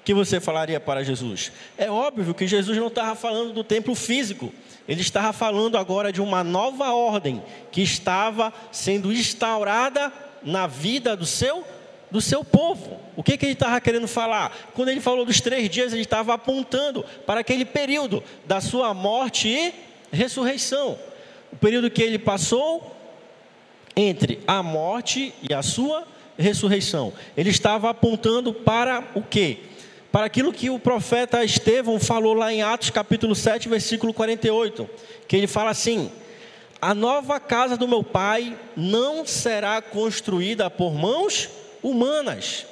O 0.00 0.06
que 0.06 0.12
você 0.12 0.40
falaria 0.40 0.80
para 0.80 1.04
Jesus? 1.04 1.52
É 1.78 1.88
óbvio 1.88 2.34
que 2.34 2.46
Jesus 2.46 2.76
não 2.76 2.88
estava 2.88 3.14
falando 3.14 3.52
do 3.52 3.62
templo 3.62 3.94
físico, 3.94 4.52
ele 4.88 5.00
estava 5.00 5.32
falando 5.32 5.78
agora 5.78 6.12
de 6.12 6.20
uma 6.20 6.42
nova 6.42 6.92
ordem 6.92 7.42
que 7.70 7.82
estava 7.82 8.52
sendo 8.72 9.12
instaurada 9.12 10.12
na 10.46 10.66
vida 10.66 11.14
do 11.14 11.26
seu 11.26 11.62
do 12.08 12.20
seu 12.20 12.44
povo. 12.44 13.00
O 13.16 13.22
que, 13.22 13.36
que 13.36 13.44
ele 13.44 13.54
estava 13.54 13.80
querendo 13.80 14.06
falar? 14.06 14.56
Quando 14.74 14.90
ele 14.90 15.00
falou 15.00 15.24
dos 15.24 15.40
três 15.40 15.68
dias, 15.68 15.92
ele 15.92 16.02
estava 16.02 16.34
apontando 16.34 17.04
para 17.26 17.40
aquele 17.40 17.64
período 17.64 18.22
da 18.46 18.60
sua 18.60 18.94
morte 18.94 19.48
e 19.48 19.74
ressurreição. 20.12 20.96
O 21.52 21.56
período 21.56 21.90
que 21.90 22.00
ele 22.00 22.16
passou 22.16 22.96
entre 23.96 24.40
a 24.46 24.62
morte 24.62 25.34
e 25.42 25.52
a 25.52 25.62
sua 25.62 26.06
ressurreição. 26.38 27.12
Ele 27.36 27.50
estava 27.50 27.90
apontando 27.90 28.52
para 28.52 29.02
o 29.14 29.22
quê? 29.22 29.58
Para 30.12 30.26
aquilo 30.26 30.52
que 30.52 30.70
o 30.70 30.78
profeta 30.78 31.44
Estevão 31.44 31.98
falou 31.98 32.34
lá 32.34 32.52
em 32.52 32.62
Atos 32.62 32.90
capítulo 32.90 33.34
7, 33.34 33.68
versículo 33.68 34.14
48, 34.14 34.88
que 35.26 35.36
ele 35.36 35.46
fala 35.46 35.70
assim: 35.70 36.10
A 36.86 36.94
nova 36.94 37.40
casa 37.40 37.76
do 37.76 37.88
meu 37.88 38.04
pai 38.04 38.56
não 38.76 39.26
será 39.26 39.82
construída 39.82 40.70
por 40.70 40.94
mãos 40.94 41.48
humanas. 41.82 42.64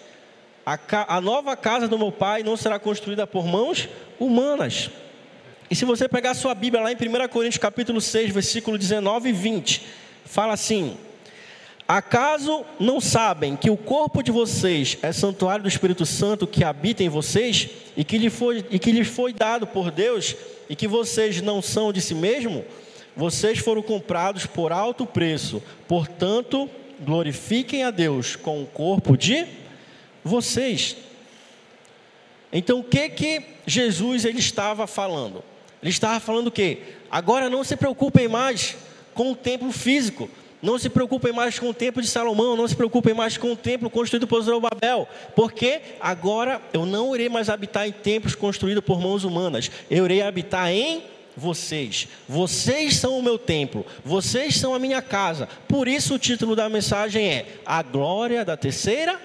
A, 0.65 0.79
a 1.17 1.21
nova 1.21 1.57
casa 1.57 1.89
do 1.89 1.99
meu 1.99 2.13
pai 2.13 2.45
não 2.45 2.57
será 2.57 2.79
construída 2.79 3.27
por 3.27 3.45
mãos 3.45 3.89
humanas. 4.21 4.89
E 5.69 5.75
se 5.75 5.85
você 5.85 6.09
pegar 6.09 6.35
sua 6.35 6.55
Bíblia 6.55 6.81
lá 6.81 6.93
em 6.93 6.95
1 6.95 7.27
Coríntios 7.27 7.59
capítulo 7.59 8.01
6, 8.01 8.33
versículo 8.33 8.79
19 8.79 9.31
e 9.31 9.33
20, 9.33 9.83
fala 10.25 10.53
assim: 10.53 10.97
Acaso 11.89 12.65
não 12.79 13.01
sabem 13.01 13.57
que 13.57 13.69
o 13.69 13.77
corpo 13.77 14.23
de 14.23 14.31
vocês 14.31 14.97
é 15.03 15.11
santuário 15.11 15.65
do 15.65 15.69
Espírito 15.69 16.07
Santo 16.07 16.47
que 16.47 16.63
habita 16.63 17.03
em 17.03 17.09
vocês 17.09 17.69
e 17.97 18.05
que, 18.05 18.17
lhe 18.17 18.31
foi, 18.31 18.65
e 18.71 18.79
que 18.79 18.93
lhes 18.93 19.09
foi 19.09 19.33
dado 19.33 19.67
por 19.67 19.91
Deus 19.91 20.37
e 20.71 20.77
que 20.77 20.87
vocês 20.87 21.43
não 21.43 21.61
são 21.61 21.93
de 21.93 22.01
si 22.01 22.15
mesmo? 22.15 22.65
Vocês 23.17 23.59
foram 23.59 23.83
comprados 23.83 24.47
por 24.47 24.73
alto 24.73 25.07
preço, 25.07 25.63
portanto, 25.87 26.69
glorifiquem 27.01 27.85
a 27.85 27.91
Deus 27.91 28.35
com 28.35 28.63
o 28.63 28.67
corpo 28.67 29.17
de 29.17 29.47
vocês. 30.23 30.97
Então, 32.53 32.81
o 32.81 32.85
que 32.85 33.09
que 33.09 33.43
Jesus 33.67 34.25
ele 34.25 34.39
estava 34.39 34.87
falando? 34.87 35.43
Ele 35.83 35.91
estava 35.91 36.19
falando 36.19 36.49
o 36.49 36.53
quê? 36.53 36.79
Agora 37.11 37.51
não 37.51 37.63
se 37.63 37.77
preocupem 37.77 38.27
mais 38.27 38.77
com 39.13 39.33
o 39.33 39.37
templo 39.37 39.71
físico. 39.71 40.29
Não 40.63 40.79
se 40.79 40.89
preocupem 40.89 41.31
mais 41.31 41.59
com 41.59 41.69
o 41.69 41.75
templo 41.75 42.01
de 42.01 42.09
Salomão, 42.09 42.57
não 42.57 42.67
se 42.67 42.75
preocupem 42.75 43.13
mais 43.13 43.37
com 43.37 43.53
o 43.53 43.57
templo 43.57 43.91
construído 43.91 44.27
por 44.27 44.41
Zorobabel, 44.41 45.07
porque 45.37 45.83
agora 46.01 46.59
eu 46.73 46.87
não 46.87 47.15
irei 47.15 47.29
mais 47.29 47.51
habitar 47.51 47.87
em 47.87 47.93
templos 47.93 48.35
construídos 48.35 48.83
por 48.83 48.99
mãos 48.99 49.25
humanas, 49.25 49.71
eu 49.91 50.07
irei 50.07 50.23
habitar 50.23 50.71
em 50.71 51.03
vocês. 51.37 52.09
Vocês 52.29 52.97
são 52.97 53.19
o 53.19 53.23
meu 53.23 53.39
templo, 53.39 53.85
vocês 54.05 54.57
são 54.57 54.75
a 54.75 54.79
minha 54.79 55.03
casa. 55.03 55.49
Por 55.69 55.89
isso 55.89 56.15
o 56.15 56.19
título 56.19 56.55
da 56.55 56.69
mensagem 56.69 57.29
é 57.29 57.47
A 57.65 57.83
Glória 57.83 58.45
da 58.45 58.57
Terceira 58.57 59.21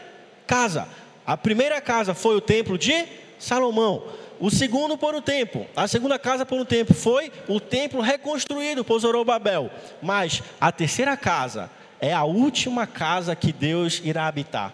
Casa. 0.45 0.87
A 1.25 1.37
primeira 1.37 1.79
casa 1.79 2.13
foi 2.13 2.35
o 2.35 2.41
templo 2.41 2.77
de 2.77 3.05
Salomão. 3.37 4.03
o 4.39 4.49
segundo 4.49 4.97
por 4.97 5.13
um 5.13 5.21
tempo, 5.21 5.67
a 5.75 5.87
segunda 5.87 6.17
casa 6.17 6.45
por 6.45 6.59
um 6.59 6.65
tempo 6.65 6.93
foi 6.93 7.31
o 7.47 7.59
templo 7.59 8.01
reconstruído 8.01 8.83
por 8.83 8.99
Zorobabel. 8.99 9.69
Mas 10.01 10.41
a 10.59 10.71
terceira 10.71 11.15
casa 11.17 11.69
é 11.99 12.13
a 12.13 12.23
última 12.23 12.87
casa 12.87 13.35
que 13.35 13.51
Deus 13.51 14.01
irá 14.03 14.27
habitar. 14.27 14.73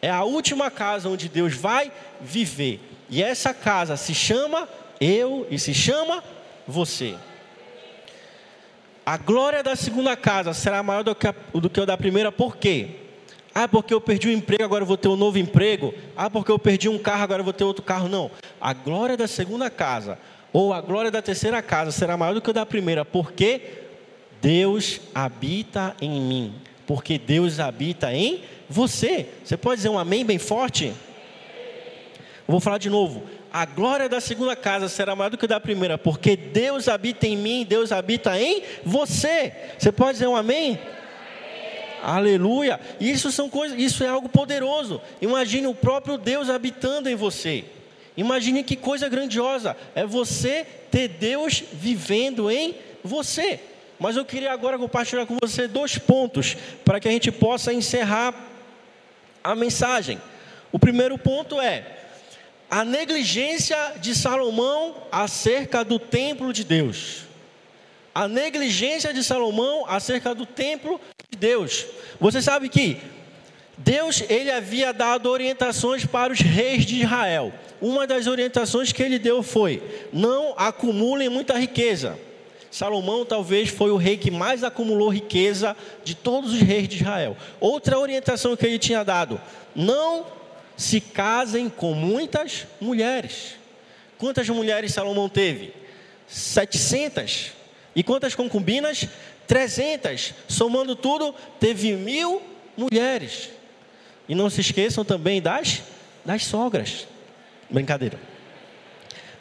É 0.00 0.10
a 0.10 0.24
última 0.24 0.70
casa 0.70 1.08
onde 1.08 1.28
Deus 1.28 1.54
vai 1.54 1.92
viver. 2.20 2.80
E 3.08 3.22
essa 3.22 3.54
casa 3.54 3.96
se 3.96 4.14
chama 4.14 4.68
eu 5.00 5.46
e 5.50 5.58
se 5.58 5.74
chama 5.74 6.24
você. 6.66 7.14
A 9.04 9.16
glória 9.16 9.62
da 9.62 9.74
segunda 9.74 10.16
casa 10.16 10.54
será 10.54 10.82
maior 10.82 11.02
do 11.02 11.14
que, 11.14 11.26
a, 11.26 11.34
do 11.54 11.68
que 11.68 11.80
a 11.80 11.84
da 11.84 11.96
primeira, 11.96 12.30
por 12.30 12.56
quê? 12.56 12.88
Ah, 13.54 13.68
porque 13.68 13.92
eu 13.92 14.00
perdi 14.00 14.28
um 14.28 14.32
emprego, 14.32 14.64
agora 14.64 14.84
vou 14.84 14.96
ter 14.96 15.08
um 15.08 15.16
novo 15.16 15.38
emprego. 15.38 15.92
Ah, 16.16 16.30
porque 16.30 16.50
eu 16.50 16.58
perdi 16.58 16.88
um 16.88 16.98
carro, 16.98 17.22
agora 17.22 17.42
vou 17.42 17.52
ter 17.52 17.64
outro 17.64 17.82
carro. 17.82 18.08
Não. 18.08 18.30
A 18.60 18.72
glória 18.72 19.16
da 19.16 19.26
segunda 19.26 19.68
casa, 19.68 20.18
ou 20.52 20.72
a 20.72 20.80
glória 20.80 21.10
da 21.10 21.20
terceira 21.20 21.60
casa, 21.60 21.90
será 21.90 22.16
maior 22.16 22.32
do 22.32 22.40
que 22.40 22.50
a 22.50 22.54
da 22.54 22.64
primeira, 22.64 23.04
porque 23.04 23.60
Deus 24.40 25.00
habita 25.14 25.94
em 26.00 26.20
mim. 26.20 26.54
Porque 26.86 27.18
Deus 27.18 27.60
habita 27.60 28.12
em 28.14 28.42
você. 28.68 29.28
Você 29.44 29.56
pode 29.56 29.76
dizer 29.76 29.88
um 29.88 29.98
amém 29.98 30.24
bem 30.24 30.38
forte? 30.38 30.86
Eu 30.86 30.94
vou 32.48 32.60
falar 32.60 32.78
de 32.78 32.88
novo. 32.88 33.22
A 33.52 33.66
glória 33.66 34.08
da 34.08 34.18
segunda 34.18 34.56
casa 34.56 34.88
será 34.88 35.14
maior 35.14 35.28
do 35.28 35.36
que 35.36 35.46
da 35.46 35.60
primeira, 35.60 35.98
porque 35.98 36.34
Deus 36.34 36.88
habita 36.88 37.26
em 37.26 37.36
mim, 37.36 37.66
Deus 37.68 37.92
habita 37.92 38.40
em 38.40 38.62
você. 38.82 39.52
Você 39.78 39.92
pode 39.92 40.12
dizer 40.12 40.26
um 40.26 40.34
amém? 40.34 40.78
Aleluia. 42.02 42.80
Isso 42.98 43.30
são 43.30 43.50
coisas, 43.50 43.78
isso 43.78 44.02
é 44.02 44.08
algo 44.08 44.26
poderoso. 44.26 45.02
Imagine 45.20 45.66
o 45.66 45.74
próprio 45.74 46.16
Deus 46.16 46.48
habitando 46.48 47.10
em 47.10 47.14
você. 47.14 47.62
Imagine 48.16 48.64
que 48.64 48.74
coisa 48.74 49.06
grandiosa 49.06 49.76
é 49.94 50.06
você 50.06 50.66
ter 50.90 51.08
Deus 51.08 51.62
vivendo 51.74 52.50
em 52.50 52.74
você. 53.04 53.60
Mas 53.98 54.16
eu 54.16 54.24
queria 54.24 54.50
agora 54.50 54.78
compartilhar 54.78 55.26
com 55.26 55.36
você 55.40 55.68
dois 55.68 55.98
pontos 55.98 56.56
para 56.86 56.98
que 56.98 57.06
a 57.06 57.10
gente 57.10 57.30
possa 57.30 57.70
encerrar 57.70 58.34
a 59.44 59.54
mensagem. 59.54 60.18
O 60.72 60.78
primeiro 60.78 61.18
ponto 61.18 61.60
é 61.60 62.01
a 62.72 62.84
negligência 62.84 63.76
de 64.00 64.14
Salomão 64.14 64.96
acerca 65.12 65.84
do 65.84 65.98
templo 65.98 66.52
de 66.52 66.64
Deus 66.64 67.30
a 68.14 68.28
negligência 68.28 69.12
de 69.12 69.24
Salomão 69.24 69.84
acerca 69.88 70.34
do 70.34 70.44
templo 70.44 71.00
de 71.30 71.38
Deus. 71.38 71.86
Você 72.20 72.42
sabe 72.42 72.68
que 72.68 72.98
Deus 73.78 74.22
ele 74.28 74.50
havia 74.50 74.92
dado 74.92 75.30
orientações 75.30 76.04
para 76.04 76.32
os 76.32 76.40
reis 76.40 76.84
de 76.84 77.02
Israel. 77.02 77.52
Uma 77.80 78.06
das 78.06 78.26
orientações 78.26 78.92
que 78.92 79.02
ele 79.02 79.18
deu 79.18 79.42
foi: 79.42 79.82
não 80.12 80.54
acumulem 80.56 81.28
muita 81.28 81.58
riqueza. 81.58 82.18
Salomão 82.70 83.24
talvez 83.24 83.68
foi 83.68 83.90
o 83.90 83.96
rei 83.96 84.16
que 84.16 84.30
mais 84.30 84.64
acumulou 84.64 85.08
riqueza 85.08 85.76
de 86.04 86.14
todos 86.14 86.52
os 86.52 86.60
reis 86.60 86.88
de 86.88 86.96
Israel. 86.96 87.36
Outra 87.60 87.98
orientação 87.98 88.56
que 88.56 88.66
ele 88.66 88.78
tinha 88.78 89.02
dado: 89.02 89.40
não 89.74 90.26
se 90.82 91.00
casem 91.00 91.68
com 91.68 91.94
muitas 91.94 92.66
mulheres. 92.80 93.54
Quantas 94.18 94.48
mulheres 94.48 94.92
Salomão 94.92 95.28
teve? 95.28 95.72
700. 96.28 97.52
E 97.94 98.02
quantas 98.02 98.34
concubinas? 98.34 99.06
Trezentas. 99.46 100.34
Somando 100.48 100.94
tudo, 100.96 101.34
teve 101.60 101.92
mil 101.92 102.42
mulheres. 102.76 103.50
E 104.28 104.34
não 104.34 104.50
se 104.50 104.60
esqueçam 104.60 105.04
também 105.04 105.40
das, 105.40 105.82
das 106.24 106.44
sogras. 106.44 107.06
Brincadeira. 107.70 108.18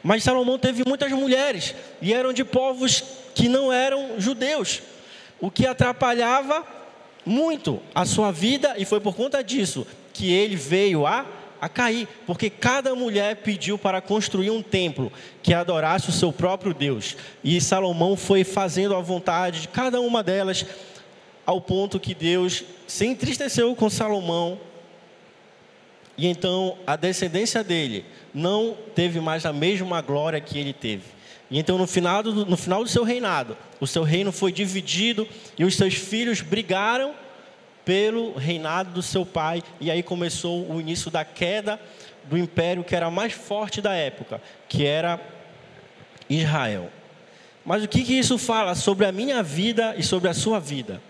Mas 0.03 0.23
Salomão 0.23 0.57
teve 0.57 0.83
muitas 0.87 1.11
mulheres 1.11 1.75
e 2.01 2.13
eram 2.13 2.33
de 2.33 2.43
povos 2.43 3.03
que 3.35 3.47
não 3.47 3.71
eram 3.71 4.19
judeus, 4.19 4.81
o 5.39 5.51
que 5.51 5.65
atrapalhava 5.67 6.65
muito 7.23 7.79
a 7.93 8.03
sua 8.03 8.31
vida, 8.31 8.75
e 8.77 8.83
foi 8.83 8.99
por 8.99 9.15
conta 9.15 9.43
disso 9.43 9.85
que 10.21 10.31
ele 10.31 10.55
veio 10.55 11.07
a 11.07 11.25
a 11.59 11.67
cair, 11.67 12.07
porque 12.25 12.47
cada 12.47 12.95
mulher 12.95 13.37
pediu 13.37 13.77
para 13.77 14.01
construir 14.01 14.49
um 14.49 14.63
templo 14.63 15.11
que 15.43 15.53
adorasse 15.53 16.09
o 16.09 16.11
seu 16.11 16.31
próprio 16.33 16.73
Deus. 16.73 17.15
E 17.43 17.61
Salomão 17.61 18.15
foi 18.15 18.43
fazendo 18.43 18.95
a 18.95 18.99
vontade 18.99 19.61
de 19.61 19.67
cada 19.67 20.01
uma 20.01 20.23
delas, 20.23 20.65
ao 21.45 21.61
ponto 21.61 21.99
que 21.99 22.15
Deus 22.15 22.63
se 22.87 23.05
entristeceu 23.05 23.75
com 23.75 23.91
Salomão. 23.91 24.59
E 26.17 26.25
então 26.27 26.77
a 26.85 26.95
descendência 26.95 27.63
dele 27.63 28.05
não 28.33 28.75
teve 28.95 29.19
mais 29.19 29.45
a 29.45 29.53
mesma 29.53 30.01
glória 30.01 30.41
que 30.41 30.57
ele 30.57 30.73
teve. 30.73 31.03
E 31.49 31.59
então, 31.59 31.77
no 31.77 31.85
final, 31.85 32.23
do, 32.23 32.45
no 32.45 32.57
final 32.57 32.83
do 32.83 32.89
seu 32.89 33.03
reinado, 33.03 33.57
o 33.79 33.85
seu 33.85 34.03
reino 34.03 34.31
foi 34.31 34.51
dividido 34.51 35.27
e 35.57 35.65
os 35.65 35.75
seus 35.75 35.93
filhos 35.93 36.41
brigaram 36.41 37.13
pelo 37.83 38.33
reinado 38.33 38.91
do 38.91 39.01
seu 39.01 39.25
pai, 39.25 39.63
e 39.79 39.89
aí 39.89 40.03
começou 40.03 40.69
o 40.71 40.79
início 40.79 41.09
da 41.09 41.25
queda 41.25 41.79
do 42.23 42.37
império 42.37 42.83
que 42.83 42.95
era 42.95 43.09
mais 43.09 43.33
forte 43.33 43.81
da 43.81 43.93
época, 43.93 44.41
que 44.69 44.85
era 44.85 45.19
Israel. 46.29 46.89
Mas 47.65 47.83
o 47.83 47.87
que, 47.87 48.03
que 48.03 48.17
isso 48.17 48.37
fala 48.37 48.75
sobre 48.75 49.05
a 49.05 49.11
minha 49.11 49.43
vida 49.43 49.95
e 49.97 50.03
sobre 50.03 50.29
a 50.29 50.33
sua 50.33 50.59
vida? 50.59 51.01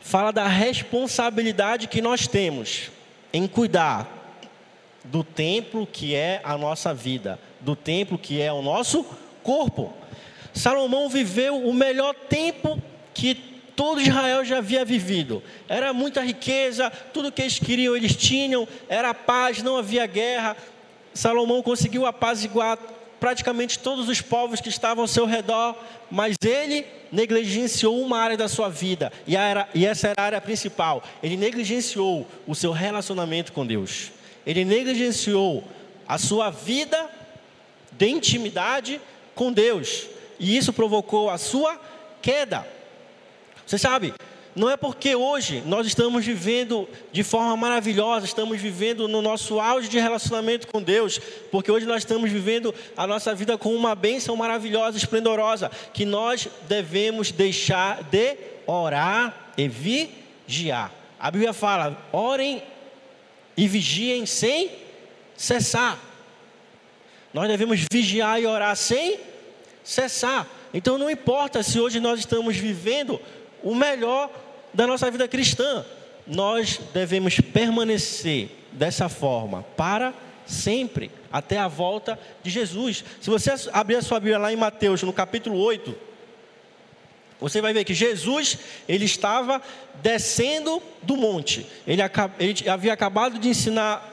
Fala 0.00 0.32
da 0.32 0.46
responsabilidade 0.46 1.86
que 1.86 2.02
nós 2.02 2.26
temos 2.26 2.90
em 3.32 3.46
cuidar 3.46 4.20
do 5.04 5.22
templo 5.24 5.86
que 5.86 6.14
é 6.14 6.40
a 6.44 6.56
nossa 6.56 6.94
vida, 6.94 7.38
do 7.60 7.74
templo 7.76 8.18
que 8.18 8.40
é 8.40 8.52
o 8.52 8.62
nosso 8.62 9.04
corpo. 9.42 9.92
Salomão 10.52 11.08
viveu 11.08 11.66
o 11.66 11.72
melhor 11.72 12.14
tempo 12.14 12.80
que 13.14 13.34
todo 13.74 14.00
Israel 14.00 14.44
já 14.44 14.58
havia 14.58 14.84
vivido. 14.84 15.42
Era 15.68 15.92
muita 15.92 16.20
riqueza, 16.20 16.90
tudo 17.12 17.32
que 17.32 17.42
eles 17.42 17.58
queriam 17.58 17.96
eles 17.96 18.14
tinham, 18.14 18.66
era 18.88 19.14
paz, 19.14 19.62
não 19.62 19.76
havia 19.76 20.06
guerra. 20.06 20.56
Salomão 21.14 21.62
conseguiu 21.62 22.06
apaziguar 22.06 22.78
praticamente 23.22 23.78
todos 23.78 24.08
os 24.08 24.20
povos 24.20 24.60
que 24.60 24.68
estavam 24.68 25.04
ao 25.04 25.08
seu 25.08 25.24
redor, 25.24 25.76
mas 26.10 26.34
ele 26.44 26.84
negligenciou 27.12 28.00
uma 28.00 28.18
área 28.18 28.36
da 28.36 28.48
sua 28.48 28.68
vida, 28.68 29.12
e, 29.28 29.36
era, 29.36 29.68
e 29.72 29.86
essa 29.86 30.08
era 30.08 30.20
a 30.20 30.24
área 30.24 30.40
principal. 30.40 31.04
Ele 31.22 31.36
negligenciou 31.36 32.26
o 32.48 32.54
seu 32.54 32.72
relacionamento 32.72 33.52
com 33.52 33.64
Deus, 33.64 34.10
ele 34.44 34.64
negligenciou 34.64 35.62
a 36.08 36.18
sua 36.18 36.50
vida 36.50 37.08
de 37.92 38.08
intimidade 38.08 39.00
com 39.36 39.52
Deus, 39.52 40.08
e 40.40 40.56
isso 40.56 40.72
provocou 40.72 41.30
a 41.30 41.38
sua 41.38 41.80
queda. 42.20 42.66
Você 43.72 43.78
sabe, 43.78 44.12
não 44.54 44.68
é 44.68 44.76
porque 44.76 45.16
hoje 45.16 45.62
nós 45.64 45.86
estamos 45.86 46.26
vivendo 46.26 46.86
de 47.10 47.22
forma 47.22 47.56
maravilhosa, 47.56 48.26
estamos 48.26 48.60
vivendo 48.60 49.08
no 49.08 49.22
nosso 49.22 49.58
auge 49.58 49.88
de 49.88 49.98
relacionamento 49.98 50.66
com 50.66 50.82
Deus, 50.82 51.18
porque 51.50 51.72
hoje 51.72 51.86
nós 51.86 52.02
estamos 52.02 52.30
vivendo 52.30 52.74
a 52.94 53.06
nossa 53.06 53.34
vida 53.34 53.56
com 53.56 53.74
uma 53.74 53.94
bênção 53.94 54.36
maravilhosa, 54.36 54.98
esplendorosa, 54.98 55.70
que 55.94 56.04
nós 56.04 56.48
devemos 56.68 57.32
deixar 57.32 58.04
de 58.04 58.36
orar 58.66 59.54
e 59.56 59.66
vigiar. 59.66 60.92
A 61.18 61.30
Bíblia 61.30 61.54
fala: 61.54 61.96
orem 62.12 62.62
e 63.56 63.66
vigiem 63.66 64.26
sem 64.26 64.70
cessar. 65.34 65.98
Nós 67.32 67.48
devemos 67.48 67.80
vigiar 67.90 68.38
e 68.38 68.44
orar 68.44 68.76
sem 68.76 69.18
cessar. 69.82 70.46
Então 70.74 70.98
não 70.98 71.10
importa 71.10 71.62
se 71.62 71.80
hoje 71.80 72.00
nós 72.00 72.18
estamos 72.18 72.54
vivendo 72.54 73.18
o 73.62 73.74
melhor 73.74 74.30
da 74.72 74.86
nossa 74.86 75.10
vida 75.10 75.26
cristã. 75.28 75.84
Nós 76.26 76.80
devemos 76.92 77.40
permanecer 77.40 78.50
dessa 78.72 79.08
forma 79.08 79.64
para 79.76 80.14
sempre, 80.46 81.10
até 81.32 81.58
a 81.58 81.68
volta 81.68 82.18
de 82.42 82.50
Jesus. 82.50 83.04
Se 83.20 83.30
você 83.30 83.52
abrir 83.72 83.96
a 83.96 84.02
sua 84.02 84.20
Bíblia 84.20 84.38
lá 84.38 84.52
em 84.52 84.56
Mateus, 84.56 85.02
no 85.02 85.12
capítulo 85.12 85.58
8, 85.58 85.94
você 87.40 87.60
vai 87.60 87.72
ver 87.72 87.84
que 87.84 87.94
Jesus, 87.94 88.58
ele 88.88 89.04
estava 89.04 89.60
descendo 90.00 90.80
do 91.02 91.16
monte. 91.16 91.66
Ele, 91.86 92.00
ele 92.38 92.70
havia 92.70 92.92
acabado 92.92 93.38
de 93.38 93.48
ensinar 93.48 94.08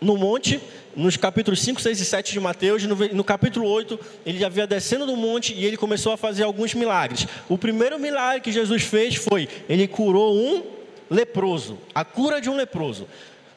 no 0.00 0.16
monte, 0.16 0.60
nos 0.96 1.16
capítulos 1.16 1.60
5, 1.62 1.80
6 1.80 2.00
e 2.00 2.04
7 2.04 2.32
de 2.32 2.40
Mateus, 2.40 2.82
no, 2.84 2.96
no, 2.96 3.24
capítulo 3.24 3.68
8, 3.68 3.98
ele 4.26 4.38
já 4.38 4.46
havia 4.46 4.66
descendo 4.66 5.06
do 5.06 5.16
monte 5.16 5.54
e 5.54 5.64
ele 5.64 5.76
começou 5.76 6.12
a 6.12 6.16
fazer 6.16 6.42
alguns 6.42 6.74
milagres. 6.74 7.26
O 7.48 7.56
primeiro 7.56 7.98
milagre 7.98 8.40
que 8.40 8.52
Jesus 8.52 8.82
fez 8.82 9.14
foi, 9.14 9.48
ele 9.68 9.86
curou 9.86 10.36
um 10.36 10.62
leproso, 11.10 11.78
a 11.94 12.04
cura 12.04 12.40
de 12.40 12.50
um 12.50 12.56
leproso. 12.56 13.06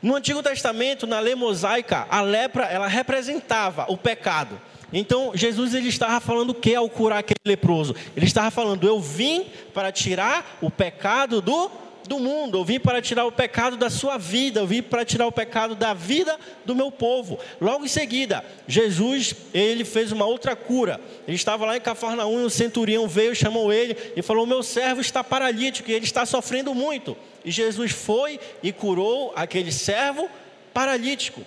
No 0.02 0.16
Antigo 0.16 0.42
Testamento, 0.42 1.06
na 1.06 1.20
lei 1.20 1.36
mosaica, 1.36 2.08
a 2.10 2.22
lepra, 2.22 2.66
ela 2.66 2.88
representava 2.88 3.86
o 3.88 3.98
pecado. 3.98 4.60
Então, 4.94 5.32
Jesus 5.34 5.74
ele 5.74 5.88
estava 5.88 6.20
falando 6.20 6.50
o 6.50 6.56
que 6.56 6.76
ao 6.76 6.90
curar 6.90 7.20
aquele 7.20 7.40
leproso? 7.46 7.96
Ele 8.16 8.26
estava 8.26 8.52
falando, 8.52 8.86
eu 8.86 9.00
vim 9.00 9.46
para 9.74 9.92
tirar 9.92 10.58
o 10.62 10.70
pecado 10.70 11.42
do 11.42 11.72
do 12.08 12.20
mundo, 12.20 12.58
eu 12.58 12.66
vim 12.66 12.80
para 12.80 13.02
tirar 13.02 13.26
o 13.26 13.32
pecado 13.32 13.78
da 13.78 13.90
sua 13.90 14.18
vida, 14.18 14.60
eu 14.60 14.68
vim 14.68 14.82
para 14.82 15.06
tirar 15.06 15.28
o 15.28 15.32
pecado 15.32 15.76
da 15.76 15.94
vida 15.94 16.38
do 16.66 16.76
meu 16.76 16.92
povo. 16.92 17.40
Logo 17.60 17.86
em 17.86 17.88
seguida, 17.88 18.44
Jesus, 18.68 19.36
ele 19.54 19.86
fez 19.86 20.12
uma 20.12 20.26
outra 20.26 20.56
cura. 20.56 21.00
Ele 21.28 21.36
estava 21.36 21.66
lá 21.66 21.78
em 21.78 21.82
Cafarnaum 21.82 22.42
e 22.42 22.46
um 22.46 22.50
centurião 22.50 23.08
veio, 23.08 23.36
chamou 23.36 23.72
ele 23.72 23.96
e 24.16 24.22
falou: 24.22 24.46
"Meu 24.46 24.64
servo 24.64 25.02
está 25.02 25.24
paralítico 25.24 25.90
e 25.90 25.94
ele 25.94 26.06
está 26.06 26.26
sofrendo 26.26 26.74
muito". 26.74 27.18
E 27.44 27.52
Jesus 27.52 27.92
foi 27.92 28.40
e 28.62 28.72
curou 28.72 29.34
aquele 29.36 29.72
servo 29.72 30.30
paralítico. 30.74 31.42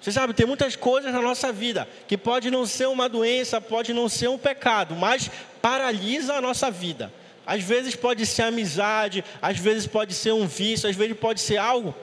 Você 0.00 0.12
sabe, 0.12 0.34
tem 0.34 0.46
muitas 0.46 0.76
coisas 0.76 1.12
na 1.12 1.20
nossa 1.20 1.50
vida 1.50 1.88
que 2.06 2.16
pode 2.16 2.50
não 2.50 2.64
ser 2.64 2.86
uma 2.86 3.08
doença, 3.08 3.60
pode 3.60 3.92
não 3.92 4.08
ser 4.08 4.28
um 4.28 4.38
pecado, 4.38 4.94
mas 4.94 5.30
paralisa 5.60 6.34
a 6.34 6.40
nossa 6.40 6.70
vida. 6.70 7.12
Às 7.46 7.62
vezes 7.62 7.94
pode 7.94 8.26
ser 8.26 8.42
amizade, 8.42 9.24
às 9.40 9.58
vezes 9.58 9.86
pode 9.86 10.12
ser 10.12 10.32
um 10.32 10.46
vício, 10.46 10.88
às 10.88 10.96
vezes 10.96 11.16
pode 11.16 11.40
ser 11.40 11.58
algo 11.58 11.94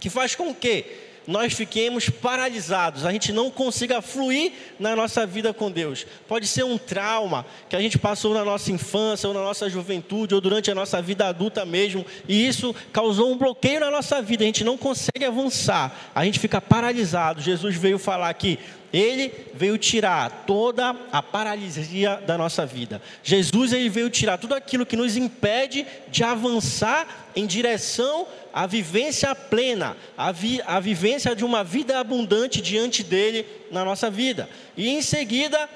que 0.00 0.08
faz 0.10 0.34
com 0.34 0.54
que 0.54 1.03
nós 1.26 1.52
fiquemos 1.52 2.08
paralisados, 2.08 3.04
a 3.04 3.12
gente 3.12 3.32
não 3.32 3.50
consiga 3.50 4.02
fluir 4.02 4.52
na 4.78 4.94
nossa 4.94 5.26
vida 5.26 5.52
com 5.52 5.70
Deus. 5.70 6.06
Pode 6.28 6.46
ser 6.46 6.64
um 6.64 6.76
trauma 6.76 7.46
que 7.68 7.76
a 7.76 7.80
gente 7.80 7.98
passou 7.98 8.34
na 8.34 8.44
nossa 8.44 8.70
infância, 8.70 9.28
ou 9.28 9.34
na 9.34 9.42
nossa 9.42 9.68
juventude, 9.68 10.34
ou 10.34 10.40
durante 10.40 10.70
a 10.70 10.74
nossa 10.74 11.00
vida 11.00 11.26
adulta 11.26 11.64
mesmo, 11.64 12.04
e 12.28 12.46
isso 12.46 12.74
causou 12.92 13.32
um 13.32 13.38
bloqueio 13.38 13.80
na 13.80 13.90
nossa 13.90 14.20
vida, 14.20 14.44
a 14.44 14.46
gente 14.46 14.64
não 14.64 14.76
consegue 14.76 15.24
avançar, 15.24 16.10
a 16.14 16.24
gente 16.24 16.38
fica 16.38 16.60
paralisado. 16.60 17.40
Jesus 17.40 17.74
veio 17.76 17.98
falar 17.98 18.28
aqui: 18.28 18.58
ele 18.92 19.32
veio 19.54 19.76
tirar 19.76 20.44
toda 20.46 20.94
a 21.10 21.20
paralisia 21.20 22.22
da 22.24 22.38
nossa 22.38 22.64
vida. 22.64 23.02
Jesus 23.24 23.72
ele 23.72 23.88
veio 23.88 24.08
tirar 24.08 24.38
tudo 24.38 24.54
aquilo 24.54 24.86
que 24.86 24.96
nos 24.96 25.16
impede 25.16 25.84
de 26.08 26.22
avançar 26.22 27.26
em 27.34 27.44
direção 27.44 28.26
à 28.54 28.68
vivência 28.68 29.34
plena, 29.34 29.96
à, 30.16 30.30
vi, 30.30 30.62
à 30.64 30.78
vivência 30.78 31.34
de 31.34 31.44
uma 31.44 31.64
vida 31.64 31.98
abundante 31.98 32.62
diante 32.62 33.02
dele 33.02 33.44
na 33.72 33.84
nossa 33.84 34.08
vida. 34.08 34.48
E 34.76 34.88
em 34.88 35.02
seguida, 35.02 35.68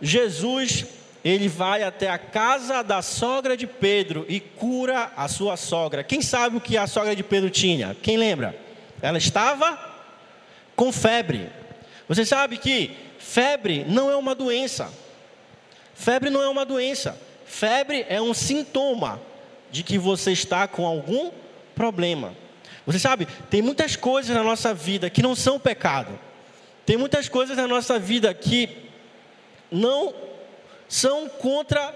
Jesus 0.00 0.86
ele 1.24 1.48
vai 1.48 1.82
até 1.82 2.08
a 2.08 2.16
casa 2.16 2.82
da 2.82 3.02
sogra 3.02 3.56
de 3.56 3.66
Pedro 3.66 4.24
e 4.28 4.38
cura 4.38 5.10
a 5.16 5.26
sua 5.26 5.56
sogra. 5.56 6.04
Quem 6.04 6.22
sabe 6.22 6.56
o 6.56 6.60
que 6.60 6.78
a 6.78 6.86
sogra 6.86 7.16
de 7.16 7.24
Pedro 7.24 7.50
tinha? 7.50 7.96
Quem 8.00 8.16
lembra? 8.16 8.56
Ela 9.02 9.18
estava 9.18 9.76
com 10.76 10.92
febre. 10.92 11.50
Você 12.08 12.24
sabe 12.24 12.58
que 12.58 12.96
febre 13.18 13.84
não 13.88 14.08
é 14.08 14.14
uma 14.14 14.36
doença. 14.36 14.88
Febre 15.94 16.30
não 16.30 16.40
é 16.40 16.48
uma 16.48 16.64
doença. 16.64 17.20
Febre 17.44 18.06
é 18.08 18.22
um 18.22 18.32
sintoma 18.32 19.20
de 19.72 19.82
que 19.82 19.98
você 19.98 20.30
está 20.30 20.68
com 20.68 20.86
algum 20.86 21.32
problema. 21.80 22.34
Você 22.84 22.98
sabe, 22.98 23.26
tem 23.48 23.62
muitas 23.62 23.96
coisas 23.96 24.36
na 24.36 24.42
nossa 24.42 24.74
vida 24.74 25.08
que 25.08 25.22
não 25.22 25.34
são 25.34 25.58
pecado. 25.58 26.18
Tem 26.84 26.98
muitas 26.98 27.26
coisas 27.26 27.56
na 27.56 27.66
nossa 27.66 27.98
vida 27.98 28.34
que 28.34 28.68
não 29.70 30.14
são 30.86 31.26
contra 31.26 31.94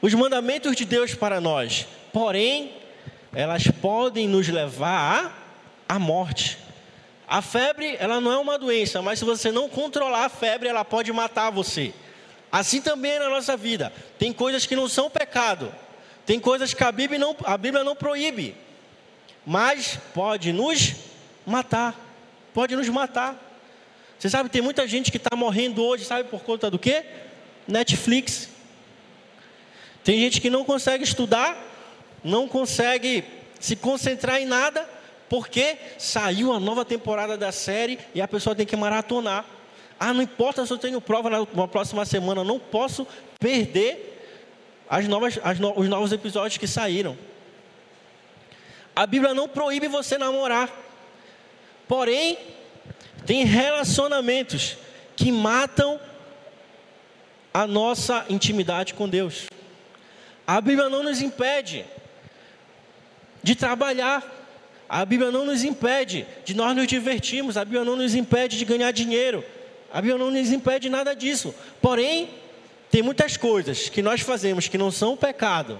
os 0.00 0.14
mandamentos 0.14 0.74
de 0.74 0.86
Deus 0.86 1.14
para 1.14 1.38
nós. 1.38 1.86
Porém, 2.14 2.72
elas 3.34 3.66
podem 3.66 4.26
nos 4.26 4.48
levar 4.48 5.60
à 5.86 5.98
morte. 5.98 6.56
A 7.28 7.42
febre, 7.42 7.96
ela 8.00 8.22
não 8.22 8.32
é 8.32 8.38
uma 8.38 8.58
doença, 8.58 9.02
mas 9.02 9.18
se 9.18 9.24
você 9.26 9.52
não 9.52 9.68
controlar 9.68 10.24
a 10.24 10.28
febre, 10.30 10.66
ela 10.66 10.82
pode 10.82 11.12
matar 11.12 11.50
você. 11.50 11.92
Assim 12.50 12.80
também 12.80 13.12
é 13.12 13.18
na 13.18 13.28
nossa 13.28 13.54
vida. 13.54 13.92
Tem 14.18 14.32
coisas 14.32 14.64
que 14.64 14.74
não 14.74 14.88
são 14.88 15.10
pecado. 15.10 15.70
Tem 16.24 16.40
coisas 16.40 16.72
que 16.72 16.82
a 16.82 16.90
Bíblia 16.90 17.18
não, 17.18 17.36
a 17.44 17.58
Bíblia 17.58 17.84
não 17.84 17.94
proíbe. 17.94 18.63
Mas 19.46 19.98
pode 20.14 20.52
nos 20.52 20.94
matar. 21.46 21.94
Pode 22.52 22.74
nos 22.76 22.88
matar. 22.88 23.38
Você 24.18 24.30
sabe, 24.30 24.48
tem 24.48 24.62
muita 24.62 24.86
gente 24.86 25.10
que 25.10 25.16
está 25.18 25.36
morrendo 25.36 25.82
hoje, 25.84 26.04
sabe 26.04 26.28
por 26.28 26.42
conta 26.42 26.70
do 26.70 26.78
quê? 26.78 27.04
Netflix. 27.66 28.48
Tem 30.02 30.18
gente 30.20 30.40
que 30.40 30.48
não 30.48 30.64
consegue 30.64 31.04
estudar, 31.04 31.56
não 32.22 32.46
consegue 32.46 33.24
se 33.58 33.74
concentrar 33.74 34.40
em 34.40 34.46
nada, 34.46 34.88
porque 35.28 35.76
saiu 35.98 36.52
a 36.52 36.60
nova 36.60 36.84
temporada 36.84 37.36
da 37.36 37.50
série 37.50 37.98
e 38.14 38.20
a 38.20 38.28
pessoa 38.28 38.54
tem 38.54 38.66
que 38.66 38.76
maratonar. 38.76 39.44
Ah, 39.98 40.12
não 40.12 40.22
importa 40.22 40.66
se 40.66 40.72
eu 40.72 40.78
tenho 40.78 41.00
prova 41.00 41.30
na, 41.30 41.68
próxima 41.68 42.04
semana, 42.04 42.44
não 42.44 42.58
posso 42.58 43.06
perder 43.38 44.20
as 44.88 45.08
novas, 45.08 45.38
as 45.42 45.58
no, 45.58 45.78
os 45.78 45.88
novos 45.88 46.12
episódios 46.12 46.58
que 46.58 46.66
saíram. 46.66 47.16
A 48.94 49.06
Bíblia 49.06 49.34
não 49.34 49.48
proíbe 49.48 49.88
você 49.88 50.16
namorar. 50.18 50.70
Porém, 51.88 52.38
tem 53.26 53.44
relacionamentos 53.44 54.76
que 55.16 55.30
matam 55.30 56.00
a 57.52 57.66
nossa 57.66 58.24
intimidade 58.28 58.94
com 58.94 59.08
Deus. 59.08 59.46
A 60.46 60.60
Bíblia 60.60 60.88
não 60.88 61.02
nos 61.02 61.20
impede 61.20 61.84
de 63.42 63.54
trabalhar 63.54 64.22
a 64.88 65.04
Bíblia 65.04 65.30
não 65.30 65.44
nos 65.44 65.64
impede 65.64 66.26
de 66.44 66.54
nós 66.54 66.76
nos 66.76 66.86
divertirmos, 66.86 67.56
a 67.56 67.64
Bíblia 67.64 67.84
não 67.84 67.96
nos 67.96 68.14
impede 68.14 68.58
de 68.58 68.64
ganhar 68.64 68.92
dinheiro, 68.92 69.44
a 69.92 70.00
Bíblia 70.00 70.18
não 70.18 70.30
nos 70.30 70.52
impede 70.52 70.88
nada 70.88 71.14
disso. 71.14 71.54
Porém, 71.80 72.30
tem 72.90 73.02
muitas 73.02 73.36
coisas 73.36 73.88
que 73.88 74.02
nós 74.02 74.20
fazemos 74.20 74.68
que 74.68 74.78
não 74.78 74.90
são 74.90 75.16
pecado, 75.16 75.78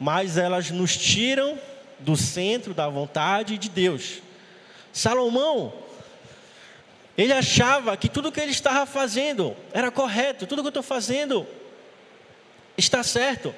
mas 0.00 0.36
elas 0.36 0.70
nos 0.70 0.96
tiram 0.96 1.58
do 2.02 2.16
centro 2.16 2.74
da 2.74 2.88
vontade 2.88 3.58
de 3.58 3.68
Deus. 3.68 4.20
Salomão, 4.92 5.72
ele 7.16 7.32
achava 7.32 7.96
que 7.96 8.08
tudo 8.08 8.32
que 8.32 8.40
ele 8.40 8.52
estava 8.52 8.84
fazendo 8.86 9.56
era 9.72 9.90
correto, 9.90 10.46
tudo 10.46 10.62
que 10.62 10.66
eu 10.66 10.70
estou 10.70 10.82
fazendo 10.82 11.46
está 12.76 13.02
certo 13.02 13.54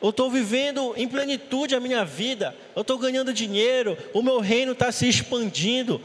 eu 0.00 0.10
estou 0.10 0.30
vivendo 0.30 0.94
em 0.96 1.06
plenitude 1.06 1.74
a 1.74 1.80
minha 1.80 2.04
vida, 2.04 2.56
eu 2.74 2.80
estou 2.80 2.96
ganhando 2.96 3.34
dinheiro, 3.34 3.98
o 4.14 4.22
meu 4.22 4.40
reino 4.40 4.72
está 4.72 4.90
se 4.90 5.06
expandindo, 5.06 6.00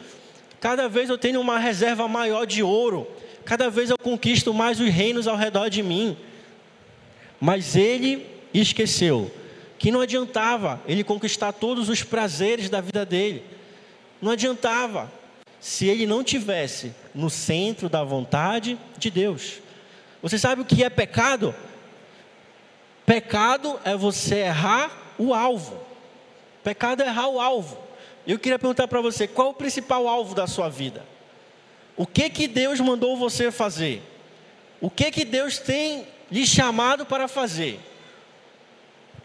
cada 0.59 0.89
vez 0.89 1.09
eu 1.09 1.17
tenho 1.17 1.39
uma 1.39 1.57
reserva 1.57 2.07
maior 2.07 2.45
de 2.45 2.61
ouro, 2.61 3.07
cada 3.45 3.69
vez 3.69 3.89
eu 3.89 3.97
conquisto 3.97 4.53
mais 4.53 4.81
os 4.81 4.89
reinos 4.89 5.27
ao 5.27 5.37
redor 5.37 5.69
de 5.69 5.81
mim. 5.81 6.17
Mas 7.39 7.75
ele 7.75 8.25
esqueceu 8.53 9.31
que 9.77 9.91
não 9.91 10.01
adiantava 10.01 10.81
ele 10.87 11.03
conquistar 11.03 11.51
todos 11.51 11.89
os 11.89 12.03
prazeres 12.03 12.69
da 12.69 12.81
vida 12.81 13.05
dele, 13.05 13.43
não 14.21 14.31
adiantava 14.31 15.11
se 15.59 15.87
ele 15.87 16.05
não 16.05 16.23
tivesse 16.23 16.93
no 17.13 17.29
centro 17.29 17.89
da 17.89 18.03
vontade 18.03 18.77
de 18.97 19.09
Deus. 19.09 19.59
Você 20.21 20.37
sabe 20.37 20.61
o 20.61 20.65
que 20.65 20.83
é 20.83 20.89
pecado? 20.89 21.53
Pecado 23.05 23.79
é 23.83 23.95
você 23.95 24.35
errar 24.35 24.91
o 25.17 25.33
alvo. 25.33 25.79
Pecado 26.63 27.03
é 27.03 27.07
errar 27.07 27.27
o 27.27 27.39
alvo. 27.39 27.77
Eu 28.25 28.39
queria 28.39 28.57
perguntar 28.57 28.87
para 28.87 29.01
você, 29.01 29.27
qual 29.27 29.49
é 29.49 29.51
o 29.51 29.53
principal 29.53 30.07
alvo 30.07 30.33
da 30.33 30.47
sua 30.47 30.69
vida? 30.69 31.05
O 31.95 32.05
que 32.05 32.29
que 32.29 32.47
Deus 32.47 32.79
mandou 32.79 33.15
você 33.15 33.51
fazer? 33.51 34.01
O 34.81 34.89
que 34.89 35.11
que 35.11 35.23
Deus 35.23 35.59
tem 35.59 36.07
lhe 36.31 36.45
chamado 36.45 37.05
para 37.05 37.27
fazer? 37.27 37.79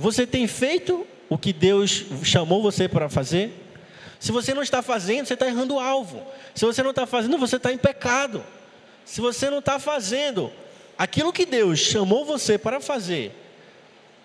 Você 0.01 0.27
tem 0.27 0.47
feito 0.47 1.07
o 1.29 1.37
que 1.37 1.53
Deus 1.53 2.07
chamou 2.25 2.63
você 2.63 2.89
para 2.89 3.11
fazer? 3.11 3.53
Se 4.19 4.33
você 4.33 4.55
não 4.55 4.63
está 4.63 4.81
fazendo, 4.81 5.27
você 5.27 5.35
está 5.35 5.47
errando 5.47 5.75
o 5.75 5.79
alvo. 5.79 6.27
Se 6.55 6.65
você 6.65 6.83
não 6.83 6.89
está 6.89 7.05
fazendo, 7.05 7.37
você 7.37 7.57
está 7.57 7.71
em 7.71 7.77
pecado. 7.77 8.43
Se 9.05 9.21
você 9.21 9.51
não 9.51 9.59
está 9.59 9.79
fazendo 9.79 10.51
aquilo 10.97 11.35
que 11.35 11.45
Deus 11.45 11.81
chamou 11.81 12.25
você 12.25 12.57
para 12.57 12.81
fazer, 12.81 13.35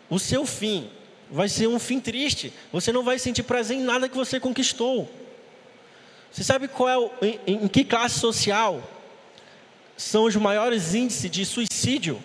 o 0.09 0.17
seu 0.17 0.45
fim 0.45 0.89
vai 1.29 1.49
ser 1.49 1.67
um 1.67 1.77
fim 1.77 1.99
triste. 1.99 2.53
Você 2.71 2.93
não 2.93 3.03
vai 3.03 3.19
sentir 3.19 3.43
prazer 3.43 3.75
em 3.75 3.83
nada 3.83 4.07
que 4.07 4.15
você 4.15 4.39
conquistou. 4.39 5.11
Você 6.31 6.45
sabe 6.45 6.69
qual 6.69 6.87
é 6.87 6.97
o, 6.97 7.11
em, 7.21 7.39
em 7.47 7.67
que 7.67 7.83
classe 7.83 8.17
social 8.17 8.81
são 9.97 10.23
os 10.23 10.37
maiores 10.37 10.93
índices 10.93 11.29
de 11.29 11.45
suicídio? 11.45 12.23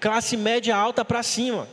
Classe 0.00 0.38
média 0.38 0.74
alta 0.74 1.04
para 1.04 1.22
cima. 1.22 1.68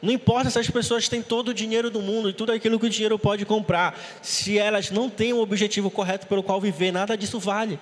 Não 0.00 0.12
importa 0.12 0.48
se 0.48 0.58
as 0.58 0.70
pessoas 0.70 1.08
têm 1.08 1.22
todo 1.22 1.48
o 1.48 1.54
dinheiro 1.54 1.90
do 1.90 2.00
mundo 2.00 2.30
e 2.30 2.32
tudo 2.32 2.52
aquilo 2.52 2.78
que 2.78 2.86
o 2.86 2.90
dinheiro 2.90 3.18
pode 3.18 3.44
comprar, 3.44 3.98
se 4.22 4.56
elas 4.56 4.90
não 4.90 5.10
têm 5.10 5.32
o 5.32 5.40
objetivo 5.40 5.90
correto 5.90 6.26
pelo 6.26 6.42
qual 6.42 6.60
viver, 6.60 6.92
nada 6.92 7.16
disso 7.16 7.38
vale. 7.40 7.80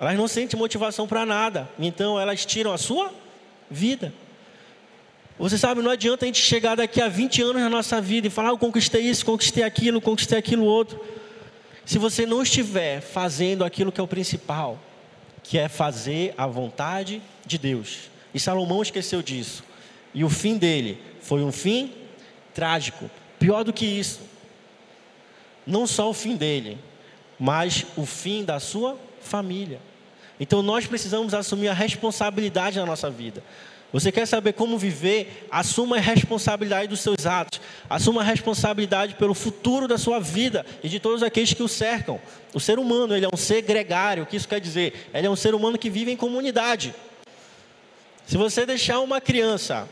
Elas 0.00 0.16
não 0.16 0.26
sentem 0.26 0.58
motivação 0.58 1.06
para 1.06 1.26
nada, 1.26 1.68
então 1.78 2.18
elas 2.18 2.46
tiram 2.46 2.72
a 2.72 2.78
sua 2.78 3.12
vida. 3.70 4.12
Você 5.38 5.58
sabe, 5.58 5.82
não 5.82 5.90
adianta 5.90 6.24
a 6.24 6.26
gente 6.26 6.40
chegar 6.40 6.74
daqui 6.74 7.00
a 7.00 7.08
20 7.08 7.42
anos 7.42 7.62
na 7.62 7.68
nossa 7.68 8.00
vida 8.00 8.26
e 8.26 8.30
falar, 8.30 8.48
ah, 8.48 8.52
eu 8.52 8.58
conquistei 8.58 9.02
isso, 9.02 9.24
conquistei 9.24 9.62
aquilo, 9.62 10.00
conquistei 10.00 10.38
aquilo 10.38 10.64
outro. 10.64 11.00
Se 11.84 11.98
você 11.98 12.26
não 12.26 12.42
estiver 12.42 13.00
fazendo 13.00 13.64
aquilo 13.64 13.92
que 13.92 14.00
é 14.00 14.04
o 14.04 14.08
principal, 14.08 14.78
que 15.42 15.56
é 15.56 15.68
fazer 15.68 16.34
a 16.36 16.46
vontade 16.46 17.22
de 17.46 17.56
Deus. 17.56 18.10
E 18.34 18.40
Salomão 18.40 18.82
esqueceu 18.82 19.22
disso. 19.22 19.64
E 20.18 20.24
o 20.24 20.28
fim 20.28 20.58
dele 20.58 21.00
foi 21.20 21.44
um 21.44 21.52
fim 21.52 21.92
trágico. 22.52 23.08
Pior 23.38 23.62
do 23.62 23.72
que 23.72 23.86
isso. 23.86 24.18
Não 25.64 25.86
só 25.86 26.10
o 26.10 26.12
fim 26.12 26.34
dele, 26.34 26.76
mas 27.38 27.86
o 27.96 28.04
fim 28.04 28.44
da 28.44 28.58
sua 28.58 28.98
família. 29.20 29.78
Então 30.40 30.60
nós 30.60 30.88
precisamos 30.88 31.34
assumir 31.34 31.68
a 31.68 31.72
responsabilidade 31.72 32.80
na 32.80 32.84
nossa 32.84 33.08
vida. 33.08 33.44
Você 33.92 34.10
quer 34.10 34.26
saber 34.26 34.54
como 34.54 34.76
viver? 34.76 35.46
Assuma 35.52 35.98
a 35.98 36.00
responsabilidade 36.00 36.88
dos 36.88 36.98
seus 36.98 37.24
atos. 37.24 37.60
Assuma 37.88 38.22
a 38.22 38.24
responsabilidade 38.24 39.14
pelo 39.14 39.34
futuro 39.34 39.86
da 39.86 39.96
sua 39.96 40.18
vida 40.18 40.66
e 40.82 40.88
de 40.88 40.98
todos 40.98 41.22
aqueles 41.22 41.52
que 41.52 41.62
o 41.62 41.68
cercam. 41.68 42.20
O 42.52 42.58
ser 42.58 42.80
humano, 42.80 43.14
ele 43.14 43.24
é 43.24 43.28
um 43.32 43.36
ser 43.36 43.62
gregário. 43.62 44.24
O 44.24 44.26
que 44.26 44.34
isso 44.36 44.48
quer 44.48 44.60
dizer? 44.60 45.08
Ele 45.14 45.28
é 45.28 45.30
um 45.30 45.36
ser 45.36 45.54
humano 45.54 45.78
que 45.78 45.88
vive 45.88 46.10
em 46.10 46.16
comunidade. 46.16 46.92
Se 48.26 48.36
você 48.36 48.66
deixar 48.66 48.98
uma 48.98 49.20
criança 49.20 49.88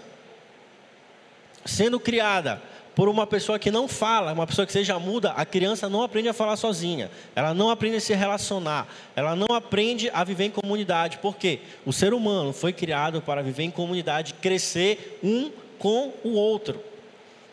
sendo 1.66 1.98
criada 1.98 2.60
por 2.96 3.10
uma 3.10 3.26
pessoa 3.26 3.58
que 3.58 3.70
não 3.70 3.86
fala, 3.86 4.32
uma 4.32 4.46
pessoa 4.46 4.64
que 4.64 4.72
seja 4.72 4.98
muda, 4.98 5.32
a 5.32 5.44
criança 5.44 5.86
não 5.86 6.02
aprende 6.02 6.30
a 6.30 6.32
falar 6.32 6.56
sozinha, 6.56 7.10
ela 7.34 7.52
não 7.52 7.68
aprende 7.68 7.96
a 7.96 8.00
se 8.00 8.14
relacionar, 8.14 8.88
ela 9.14 9.36
não 9.36 9.54
aprende 9.54 10.10
a 10.14 10.24
viver 10.24 10.46
em 10.46 10.50
comunidade. 10.50 11.18
Por 11.18 11.36
quê? 11.36 11.60
O 11.84 11.92
ser 11.92 12.14
humano 12.14 12.54
foi 12.54 12.72
criado 12.72 13.20
para 13.20 13.42
viver 13.42 13.64
em 13.64 13.70
comunidade, 13.70 14.32
crescer 14.34 15.18
um 15.22 15.50
com 15.78 16.10
o 16.24 16.30
outro. 16.30 16.82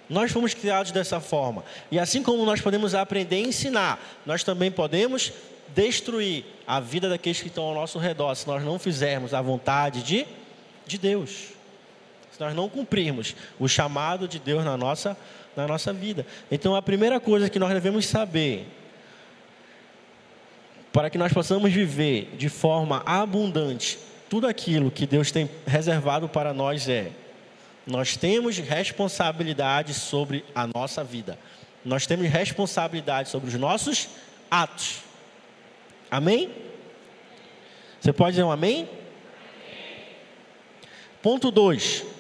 Nós 0.10 0.32
fomos 0.32 0.54
criados 0.54 0.94
dessa 0.94 1.20
forma. 1.20 1.66
E 1.92 2.00
assim 2.00 2.24
como 2.24 2.46
nós 2.46 2.62
podemos 2.62 2.96
aprender 2.96 3.36
a 3.36 3.40
ensinar, 3.40 4.22
nós 4.26 4.46
também 4.46 4.72
podemos 4.72 5.34
destruir 5.76 6.46
a 6.66 6.80
vida 6.80 7.10
daqueles 7.10 7.42
que 7.42 7.48
estão 7.48 7.66
ao 7.66 7.74
nosso 7.74 8.00
redor, 8.00 8.34
se 8.36 8.48
nós 8.48 8.64
não 8.64 8.80
fizermos 8.80 9.34
a 9.34 9.42
vontade 9.42 10.04
de, 10.04 10.26
de 10.86 10.98
Deus 10.98 11.54
se 12.34 12.40
nós 12.40 12.56
não 12.56 12.68
cumprirmos 12.68 13.36
o 13.60 13.68
chamado 13.68 14.28
de 14.28 14.40
Deus 14.40 14.66
na 14.66 14.76
nossa, 14.76 15.16
na 15.56 15.68
nossa 15.68 15.94
vida. 15.94 16.26
Então, 16.50 16.76
a 16.76 16.82
primeira 16.82 17.20
coisa 17.20 17.50
que 17.50 17.60
nós 17.60 17.72
devemos 17.72 18.08
saber, 18.08 18.68
para 20.92 21.10
que 21.10 21.18
nós 21.18 21.32
possamos 21.32 21.72
viver 21.72 22.34
de 22.36 22.50
forma 22.50 23.04
abundante 23.06 24.00
tudo 24.30 24.48
aquilo 24.48 24.90
que 24.90 25.06
Deus 25.06 25.32
tem 25.32 25.48
reservado 25.66 26.28
para 26.28 26.54
nós 26.54 26.90
é: 26.90 27.12
nós 27.86 28.18
temos 28.18 28.58
responsabilidade 28.58 29.94
sobre 29.94 30.44
a 30.56 30.66
nossa 30.66 31.04
vida, 31.04 31.38
nós 31.86 32.08
temos 32.08 32.28
responsabilidade 32.28 33.30
sobre 33.30 33.50
os 33.50 33.56
nossos 33.56 34.10
atos. 34.50 35.02
Amém? 36.10 36.50
Você 38.02 38.12
pode 38.12 38.32
dizer 38.32 38.44
um 38.44 38.52
amém? 38.52 38.90
Ponto 41.22 41.50
2. 41.52 42.13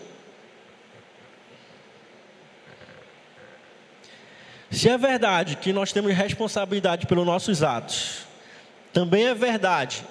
Se 4.73 4.89
é 4.89 4.97
verdade 4.97 5.55
que 5.55 5.71
nós 5.71 5.93
temos 5.93 6.15
responsabilidade 6.15 7.05
pelos 7.05 7.23
nossos 7.23 7.61
atos, 7.61 8.21
também 8.91 9.27
é 9.27 9.35
verdade 9.35 10.03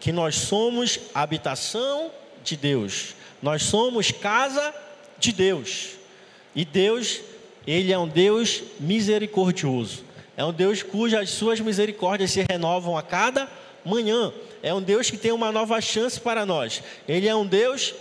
que 0.00 0.10
nós 0.10 0.34
somos 0.34 0.98
habitação 1.14 2.10
de 2.42 2.56
Deus, 2.56 3.14
nós 3.40 3.62
somos 3.62 4.10
casa 4.10 4.74
de 5.20 5.30
Deus. 5.30 5.90
E 6.52 6.64
Deus, 6.64 7.20
Ele 7.64 7.92
é 7.92 7.98
um 7.98 8.08
Deus 8.08 8.64
misericordioso, 8.80 10.02
é 10.36 10.44
um 10.44 10.52
Deus 10.52 10.82
cujas 10.82 11.30
suas 11.30 11.60
misericórdias 11.60 12.32
se 12.32 12.44
renovam 12.50 12.98
a 12.98 13.02
cada 13.04 13.48
manhã, 13.84 14.32
é 14.64 14.74
um 14.74 14.82
Deus 14.82 15.08
que 15.08 15.16
tem 15.16 15.30
uma 15.30 15.52
nova 15.52 15.80
chance 15.80 16.18
para 16.20 16.44
nós, 16.44 16.82
Ele 17.06 17.28
é 17.28 17.36
um 17.36 17.46
Deus 17.46 17.94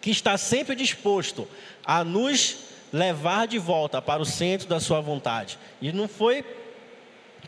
que 0.00 0.12
está 0.12 0.38
sempre 0.38 0.76
disposto 0.76 1.48
a 1.84 2.04
nos 2.04 2.73
levar 2.94 3.48
de 3.48 3.58
volta 3.58 4.00
para 4.00 4.22
o 4.22 4.24
centro 4.24 4.68
da 4.68 4.78
sua 4.78 5.00
vontade. 5.00 5.58
E 5.82 5.90
não 5.90 6.06
foi 6.06 6.44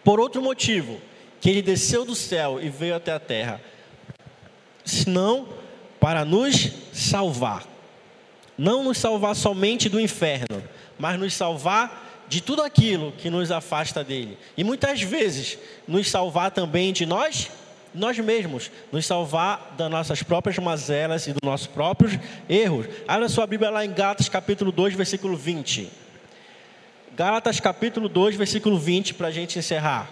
por 0.02 0.18
outro 0.18 0.42
motivo 0.42 1.00
que 1.40 1.48
ele 1.48 1.62
desceu 1.62 2.04
do 2.04 2.16
céu 2.16 2.60
e 2.60 2.68
veio 2.68 2.96
até 2.96 3.12
a 3.12 3.20
terra, 3.20 3.60
senão 4.84 5.48
para 6.00 6.24
nos 6.24 6.72
salvar. 6.92 7.64
Não 8.58 8.82
nos 8.82 8.98
salvar 8.98 9.36
somente 9.36 9.88
do 9.88 10.00
inferno, 10.00 10.60
mas 10.98 11.16
nos 11.16 11.32
salvar 11.32 12.24
de 12.26 12.40
tudo 12.40 12.62
aquilo 12.62 13.12
que 13.12 13.30
nos 13.30 13.52
afasta 13.52 14.02
dele. 14.02 14.36
E 14.56 14.64
muitas 14.64 15.00
vezes 15.00 15.58
nos 15.86 16.10
salvar 16.10 16.50
também 16.50 16.92
de 16.92 17.06
nós 17.06 17.52
nós 17.96 18.18
mesmos, 18.18 18.70
nos 18.92 19.06
salvar 19.06 19.74
das 19.76 19.90
nossas 19.90 20.22
próprias 20.22 20.58
mazelas 20.58 21.26
e 21.26 21.32
dos 21.32 21.40
nossos 21.42 21.66
próprios 21.66 22.12
erros. 22.48 22.86
Abra 23.08 23.28
sua 23.28 23.46
Bíblia 23.46 23.70
lá 23.70 23.84
em 23.84 23.92
Gálatas 23.92 24.28
capítulo 24.28 24.70
2, 24.70 24.94
versículo 24.94 25.36
20. 25.36 25.90
Gálatas 27.16 27.58
capítulo 27.58 28.08
2, 28.08 28.36
versículo 28.36 28.78
20, 28.78 29.14
para 29.14 29.28
a 29.28 29.30
gente 29.30 29.58
encerrar. 29.58 30.10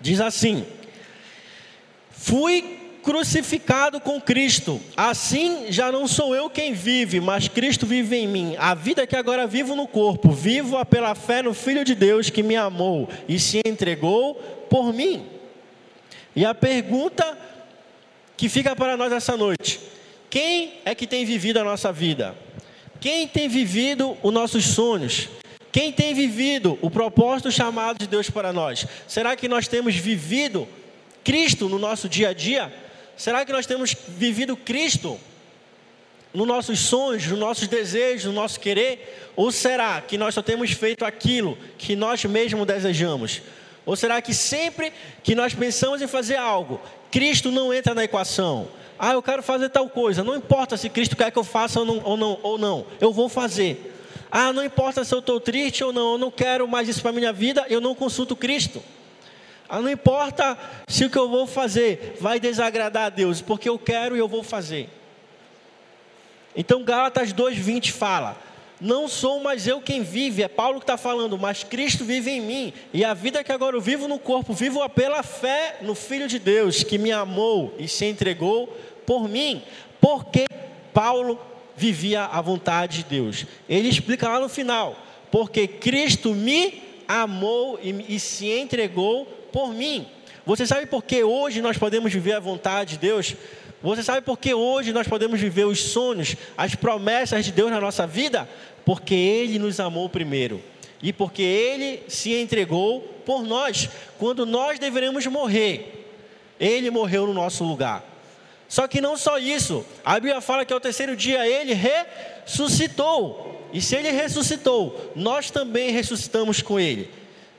Diz 0.00 0.20
assim: 0.20 0.66
Fui 2.10 2.89
crucificado 3.02 4.00
com 4.00 4.20
Cristo. 4.20 4.80
Assim 4.96 5.66
já 5.70 5.90
não 5.90 6.06
sou 6.06 6.34
eu 6.34 6.48
quem 6.48 6.72
vive, 6.72 7.20
mas 7.20 7.48
Cristo 7.48 7.86
vive 7.86 8.16
em 8.16 8.26
mim. 8.26 8.54
A 8.58 8.74
vida 8.74 9.06
que 9.06 9.16
agora 9.16 9.46
vivo 9.46 9.74
no 9.74 9.86
corpo, 9.86 10.30
vivo-a 10.30 10.84
pela 10.84 11.14
fé 11.14 11.42
no 11.42 11.54
Filho 11.54 11.84
de 11.84 11.94
Deus 11.94 12.30
que 12.30 12.42
me 12.42 12.56
amou 12.56 13.08
e 13.28 13.38
se 13.38 13.60
entregou 13.66 14.34
por 14.68 14.92
mim. 14.92 15.26
E 16.34 16.44
a 16.44 16.54
pergunta 16.54 17.36
que 18.36 18.48
fica 18.48 18.74
para 18.76 18.96
nós 18.96 19.12
essa 19.12 19.36
noite: 19.36 19.80
quem 20.28 20.74
é 20.84 20.94
que 20.94 21.06
tem 21.06 21.24
vivido 21.24 21.58
a 21.58 21.64
nossa 21.64 21.92
vida? 21.92 22.34
Quem 23.00 23.26
tem 23.26 23.48
vivido 23.48 24.16
os 24.22 24.32
nossos 24.32 24.64
sonhos? 24.64 25.28
Quem 25.72 25.92
tem 25.92 26.12
vivido 26.14 26.78
o 26.82 26.90
propósito 26.90 27.50
chamado 27.50 27.98
de 27.98 28.06
Deus 28.06 28.28
para 28.28 28.52
nós? 28.52 28.86
Será 29.06 29.36
que 29.36 29.48
nós 29.48 29.68
temos 29.68 29.94
vivido 29.94 30.66
Cristo 31.22 31.68
no 31.68 31.78
nosso 31.78 32.08
dia 32.08 32.30
a 32.30 32.32
dia? 32.32 32.72
Será 33.20 33.44
que 33.44 33.52
nós 33.52 33.66
temos 33.66 33.94
vivido 34.08 34.56
Cristo 34.56 35.20
nos 36.32 36.46
nossos 36.46 36.78
sonhos, 36.78 37.26
nos 37.26 37.38
nossos 37.38 37.68
desejos, 37.68 38.24
no 38.24 38.32
nosso 38.32 38.58
querer? 38.58 39.30
Ou 39.36 39.52
será 39.52 40.00
que 40.00 40.16
nós 40.16 40.34
só 40.34 40.40
temos 40.40 40.70
feito 40.70 41.04
aquilo 41.04 41.58
que 41.76 41.94
nós 41.94 42.24
mesmos 42.24 42.66
desejamos? 42.66 43.42
Ou 43.84 43.94
será 43.94 44.22
que 44.22 44.32
sempre 44.32 44.90
que 45.22 45.34
nós 45.34 45.52
pensamos 45.52 46.00
em 46.00 46.06
fazer 46.06 46.36
algo, 46.36 46.80
Cristo 47.10 47.52
não 47.52 47.74
entra 47.74 47.94
na 47.94 48.04
equação? 48.04 48.68
Ah, 48.98 49.12
eu 49.12 49.22
quero 49.22 49.42
fazer 49.42 49.68
tal 49.68 49.90
coisa, 49.90 50.24
não 50.24 50.34
importa 50.34 50.78
se 50.78 50.88
Cristo 50.88 51.14
quer 51.14 51.30
que 51.30 51.38
eu 51.38 51.44
faça 51.44 51.80
ou 51.80 51.84
não, 51.84 52.00
ou 52.02 52.16
não, 52.16 52.38
ou 52.42 52.56
não 52.56 52.86
eu 53.02 53.12
vou 53.12 53.28
fazer. 53.28 53.94
Ah, 54.30 54.50
não 54.50 54.64
importa 54.64 55.04
se 55.04 55.14
eu 55.14 55.18
estou 55.18 55.38
triste 55.38 55.84
ou 55.84 55.92
não, 55.92 56.12
eu 56.12 56.18
não 56.18 56.30
quero 56.30 56.66
mais 56.66 56.88
isso 56.88 57.02
para 57.02 57.10
a 57.10 57.14
minha 57.14 57.34
vida, 57.34 57.66
eu 57.68 57.82
não 57.82 57.94
consulto 57.94 58.34
Cristo. 58.34 58.82
Ah, 59.70 59.80
não 59.80 59.88
importa 59.88 60.58
se 60.88 61.04
o 61.04 61.10
que 61.10 61.16
eu 61.16 61.28
vou 61.28 61.46
fazer 61.46 62.16
vai 62.20 62.40
desagradar 62.40 63.04
a 63.04 63.08
Deus, 63.08 63.40
porque 63.40 63.68
eu 63.68 63.78
quero 63.78 64.16
e 64.16 64.18
eu 64.18 64.26
vou 64.26 64.42
fazer. 64.42 64.88
Então 66.56 66.82
Gálatas 66.82 67.32
2,20 67.32 67.92
fala: 67.92 68.36
Não 68.80 69.06
sou 69.06 69.40
mais 69.40 69.68
eu 69.68 69.80
quem 69.80 70.02
vive, 70.02 70.42
é 70.42 70.48
Paulo 70.48 70.80
que 70.80 70.82
está 70.82 70.96
falando, 70.96 71.38
mas 71.38 71.62
Cristo 71.62 72.04
vive 72.04 72.32
em 72.32 72.40
mim, 72.40 72.72
e 72.92 73.04
a 73.04 73.14
vida 73.14 73.44
que 73.44 73.52
agora 73.52 73.76
eu 73.76 73.80
vivo 73.80 74.08
no 74.08 74.18
corpo, 74.18 74.52
vivo 74.52 74.86
pela 74.88 75.22
fé 75.22 75.76
no 75.82 75.94
Filho 75.94 76.26
de 76.26 76.40
Deus, 76.40 76.82
que 76.82 76.98
me 76.98 77.12
amou 77.12 77.72
e 77.78 77.86
se 77.86 78.04
entregou 78.06 78.76
por 79.06 79.28
mim. 79.28 79.62
Porque 80.00 80.46
Paulo 80.92 81.38
vivia 81.76 82.24
a 82.24 82.40
vontade 82.40 82.98
de 82.98 83.04
Deus. 83.04 83.46
Ele 83.68 83.88
explica 83.88 84.28
lá 84.28 84.40
no 84.40 84.48
final: 84.48 84.96
Porque 85.30 85.68
Cristo 85.68 86.34
me 86.34 86.82
amou 87.06 87.78
e, 87.80 88.16
e 88.16 88.18
se 88.18 88.50
entregou 88.50 89.39
por 89.52 89.74
mim. 89.74 90.06
Você 90.46 90.66
sabe 90.66 90.86
por 90.86 91.04
que 91.04 91.22
hoje 91.22 91.60
nós 91.60 91.76
podemos 91.76 92.12
viver 92.12 92.32
a 92.32 92.40
vontade 92.40 92.92
de 92.92 92.98
Deus? 92.98 93.34
Você 93.82 94.02
sabe 94.02 94.20
por 94.20 94.38
que 94.38 94.52
hoje 94.52 94.92
nós 94.92 95.06
podemos 95.06 95.40
viver 95.40 95.64
os 95.64 95.80
sonhos, 95.80 96.36
as 96.56 96.74
promessas 96.74 97.44
de 97.44 97.52
Deus 97.52 97.70
na 97.70 97.80
nossa 97.80 98.06
vida? 98.06 98.48
Porque 98.84 99.14
Ele 99.14 99.58
nos 99.58 99.80
amou 99.80 100.08
primeiro. 100.08 100.62
E 101.02 101.12
porque 101.12 101.42
Ele 101.42 102.02
se 102.08 102.34
entregou 102.34 103.00
por 103.24 103.42
nós. 103.42 103.88
Quando 104.18 104.44
nós 104.44 104.78
deveremos 104.78 105.26
morrer, 105.26 106.06
Ele 106.58 106.90
morreu 106.90 107.26
no 107.26 107.32
nosso 107.32 107.64
lugar. 107.64 108.04
Só 108.68 108.86
que 108.86 109.00
não 109.00 109.16
só 109.16 109.38
isso, 109.38 109.84
a 110.04 110.14
Bíblia 110.14 110.40
fala 110.40 110.64
que 110.64 110.72
ao 110.72 110.80
terceiro 110.80 111.16
dia 111.16 111.46
Ele 111.46 111.74
ressuscitou. 111.74 113.68
E 113.72 113.80
se 113.80 113.96
Ele 113.96 114.10
ressuscitou, 114.10 115.12
nós 115.16 115.50
também 115.50 115.90
ressuscitamos 115.90 116.60
com 116.60 116.78
Ele. 116.78 117.10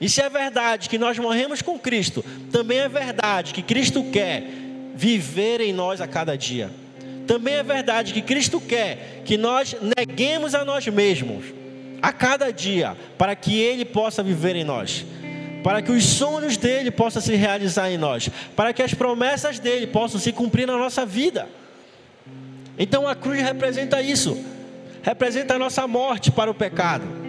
E 0.02 0.10
se 0.10 0.20
é 0.20 0.28
verdade 0.28 0.90
que 0.90 0.98
nós 0.98 1.20
morremos 1.20 1.62
com 1.62 1.78
Cristo, 1.78 2.26
também 2.52 2.80
é 2.80 2.90
verdade 2.90 3.54
que 3.54 3.62
Cristo 3.62 4.04
quer 4.12 4.44
viver 4.96 5.62
em 5.62 5.72
nós 5.72 6.02
a 6.02 6.08
cada 6.08 6.36
dia. 6.36 6.72
Também 7.28 7.54
é 7.54 7.64
verdade 7.64 8.12
que 8.12 8.22
Cristo 8.22 8.60
quer 8.60 9.22
que 9.24 9.38
nós 9.38 9.76
neguemos 9.96 10.56
a 10.56 10.66
nós 10.66 10.88
mesmos 10.88 11.46
a 12.02 12.12
cada 12.12 12.52
dia, 12.52 12.98
para 13.16 13.36
que 13.36 13.60
Ele 13.60 13.86
possa 13.86 14.24
viver 14.24 14.56
em 14.56 14.64
nós, 14.64 15.06
para 15.64 15.84
que 15.84 15.92
os 15.92 16.04
sonhos 16.04 16.58
dele 16.58 16.90
possam 16.90 17.22
se 17.22 17.36
realizar 17.36 17.92
em 17.92 17.98
nós, 17.98 18.28
para 18.56 18.74
que 18.74 18.82
as 18.82 18.96
promessas 18.96 19.60
dele 19.60 19.86
possam 19.86 20.20
se 20.20 20.32
cumprir 20.32 20.66
na 20.66 20.78
nossa 20.78 21.06
vida. 21.06 21.48
Então 22.76 23.08
a 23.08 23.14
cruz 23.14 23.40
representa 23.40 24.02
isso. 24.02 24.36
representa 25.04 25.54
a 25.54 25.60
nossa 25.60 25.88
morte 25.88 26.32
para 26.32 26.50
o 26.50 26.56
pecado. 26.56 27.21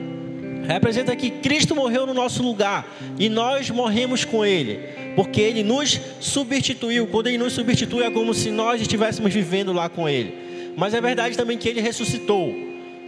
Representa 0.67 1.15
que 1.17 1.31
Cristo 1.31 1.75
morreu 1.75 2.07
no 2.07 2.15
nosso 2.15 2.43
lugar 2.43 2.87
e 3.19 3.29
nós 3.29 3.71
morremos 3.71 4.25
com 4.25 4.45
Ele, 4.45 4.79
porque 5.17 5.41
Ele 5.41 5.63
nos 5.63 6.01
substituiu. 6.21 7.07
Quando 7.07 7.27
Ele 7.27 7.39
nos 7.39 7.53
substitui, 7.53 8.05
é 8.05 8.11
como 8.11 8.33
se 8.33 8.51
nós 8.51 8.81
estivéssemos 8.81 9.33
vivendo 9.33 9.73
lá 9.73 9.89
com 9.89 10.09
Ele. 10.09 10.35
Mas 10.77 10.95
é 10.95 11.01
verdade 11.01 11.37
também 11.37 11.59
que 11.59 11.69
Ele 11.69 11.81
ressuscitou. 11.81 12.55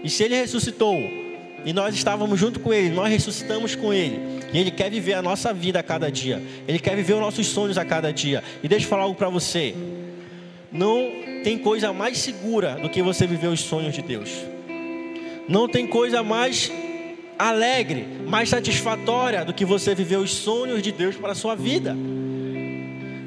E 0.02 0.10
se 0.10 0.22
Ele 0.22 0.34
ressuscitou 0.34 0.98
e 1.64 1.72
nós 1.72 1.94
estávamos 1.94 2.38
junto 2.38 2.60
com 2.60 2.72
Ele, 2.72 2.90
nós 2.90 3.10
ressuscitamos 3.10 3.74
com 3.74 3.92
Ele. 3.92 4.42
E 4.52 4.58
Ele 4.58 4.70
quer 4.70 4.90
viver 4.90 5.14
a 5.14 5.22
nossa 5.22 5.52
vida 5.52 5.80
a 5.80 5.82
cada 5.82 6.10
dia. 6.10 6.42
Ele 6.68 6.78
quer 6.78 6.94
viver 6.94 7.14
os 7.14 7.20
nossos 7.20 7.46
sonhos 7.46 7.78
a 7.78 7.84
cada 7.84 8.12
dia. 8.12 8.42
E 8.62 8.68
deixa 8.68 8.84
eu 8.84 8.90
falar 8.90 9.04
algo 9.04 9.16
para 9.16 9.30
você. 9.30 9.74
Não 10.70 11.08
tem 11.42 11.56
coisa 11.56 11.92
mais 11.92 12.18
segura 12.18 12.74
do 12.74 12.90
que 12.90 13.02
você 13.02 13.26
viver 13.26 13.46
os 13.46 13.60
sonhos 13.60 13.94
de 13.94 14.02
Deus. 14.02 14.30
Não 15.48 15.68
tem 15.68 15.86
coisa 15.86 16.22
mais 16.22 16.70
alegre, 17.48 18.06
mais 18.26 18.48
satisfatória 18.48 19.44
do 19.44 19.52
que 19.52 19.64
você 19.64 19.94
viver 19.94 20.16
os 20.16 20.30
sonhos 20.30 20.82
de 20.82 20.90
Deus 20.90 21.16
para 21.16 21.32
a 21.32 21.34
sua 21.34 21.54
vida. 21.54 21.96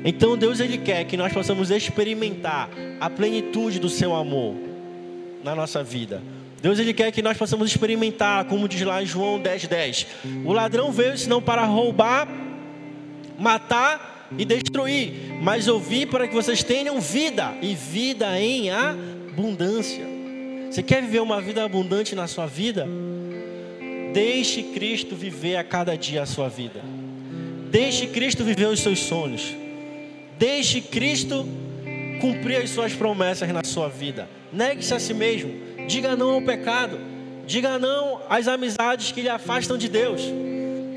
Então 0.03 0.37
Deus 0.37 0.59
ele 0.59 0.77
quer 0.77 1.03
que 1.05 1.17
nós 1.17 1.33
possamos 1.33 1.69
experimentar 1.69 2.69
a 2.99 3.09
plenitude 3.09 3.79
do 3.79 3.89
seu 3.89 4.15
amor 4.15 4.55
na 5.43 5.53
nossa 5.53 5.83
vida. 5.83 6.21
Deus 6.61 6.79
ele 6.79 6.93
quer 6.93 7.11
que 7.11 7.21
nós 7.21 7.37
possamos 7.37 7.69
experimentar, 7.69 8.45
como 8.45 8.67
diz 8.67 8.81
lá 8.81 9.03
em 9.03 9.05
João 9.05 9.39
10:10. 9.39 9.67
10. 9.67 10.07
O 10.45 10.53
ladrão 10.53 10.91
veio 10.91 11.17
senão 11.17 11.41
para 11.41 11.63
roubar, 11.65 12.27
matar 13.37 14.27
e 14.37 14.43
destruir, 14.43 15.37
mas 15.41 15.67
eu 15.67 15.79
vim 15.79 16.07
para 16.07 16.27
que 16.27 16.33
vocês 16.33 16.63
tenham 16.63 16.99
vida 16.99 17.53
e 17.61 17.75
vida 17.75 18.39
em 18.39 18.71
abundância. 18.71 20.05
Você 20.71 20.81
quer 20.81 21.01
viver 21.01 21.21
uma 21.21 21.39
vida 21.39 21.63
abundante 21.63 22.15
na 22.15 22.27
sua 22.27 22.45
vida? 22.47 22.87
Deixe 24.17 24.63
Cristo 24.63 25.15
viver 25.15 25.57
a 25.57 25.63
cada 25.63 25.95
dia 25.95 26.23
a 26.23 26.25
sua 26.25 26.49
vida. 26.49 26.81
Deixe 27.69 28.07
Cristo 28.07 28.43
viver 28.43 28.65
os 28.65 28.79
seus 28.79 28.97
sonhos. 28.97 29.55
Deixe 30.39 30.81
Cristo 30.81 31.47
cumprir 32.19 32.55
as 32.55 32.71
suas 32.71 32.93
promessas 32.93 33.47
na 33.49 33.63
sua 33.63 33.87
vida. 33.87 34.27
Negue-se 34.51 34.91
a 34.91 34.99
si 34.99 35.13
mesmo. 35.13 35.53
Diga 35.87 36.15
não 36.15 36.31
ao 36.31 36.41
pecado. 36.41 36.99
Diga 37.45 37.77
não 37.77 38.19
às 38.27 38.47
amizades 38.47 39.11
que 39.11 39.21
lhe 39.21 39.29
afastam 39.29 39.77
de 39.77 39.87
Deus. 39.87 40.23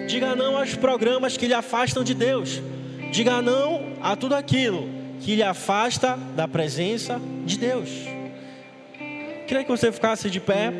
Diga 0.09 0.35
não 0.35 0.56
aos 0.56 0.74
programas 0.74 1.37
que 1.37 1.46
lhe 1.46 1.52
afastam 1.52 2.02
de 2.02 2.14
Deus. 2.14 2.62
Diga 3.12 3.42
não 3.42 3.98
a 4.00 4.16
tudo 4.16 4.35
aquilo 4.35 4.88
que 5.20 5.37
lhe 5.37 5.42
afasta 5.42 6.18
da 6.35 6.48
presença 6.48 7.20
de 7.44 7.59
Deus. 7.59 7.90
Queria 9.46 9.62
que 9.62 9.70
você 9.70 9.92
ficasse 9.92 10.30
de 10.30 10.40
pé 10.40 10.72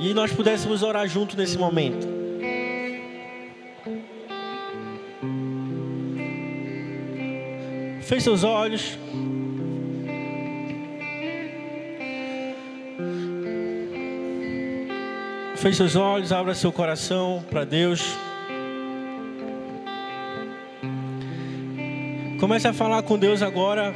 e 0.00 0.14
nós 0.14 0.32
pudéssemos 0.32 0.82
orar 0.82 1.06
junto 1.06 1.36
nesse 1.36 1.58
momento. 1.58 2.08
Feche 8.00 8.22
seus 8.22 8.42
olhos. 8.42 8.98
Feche 15.56 15.76
seus 15.76 15.94
olhos, 15.94 16.32
abra 16.32 16.54
seu 16.54 16.72
coração 16.72 17.44
para 17.50 17.64
Deus. 17.64 18.16
Comece 22.40 22.66
a 22.66 22.72
falar 22.72 23.02
com 23.02 23.18
Deus 23.18 23.42
agora. 23.42 23.94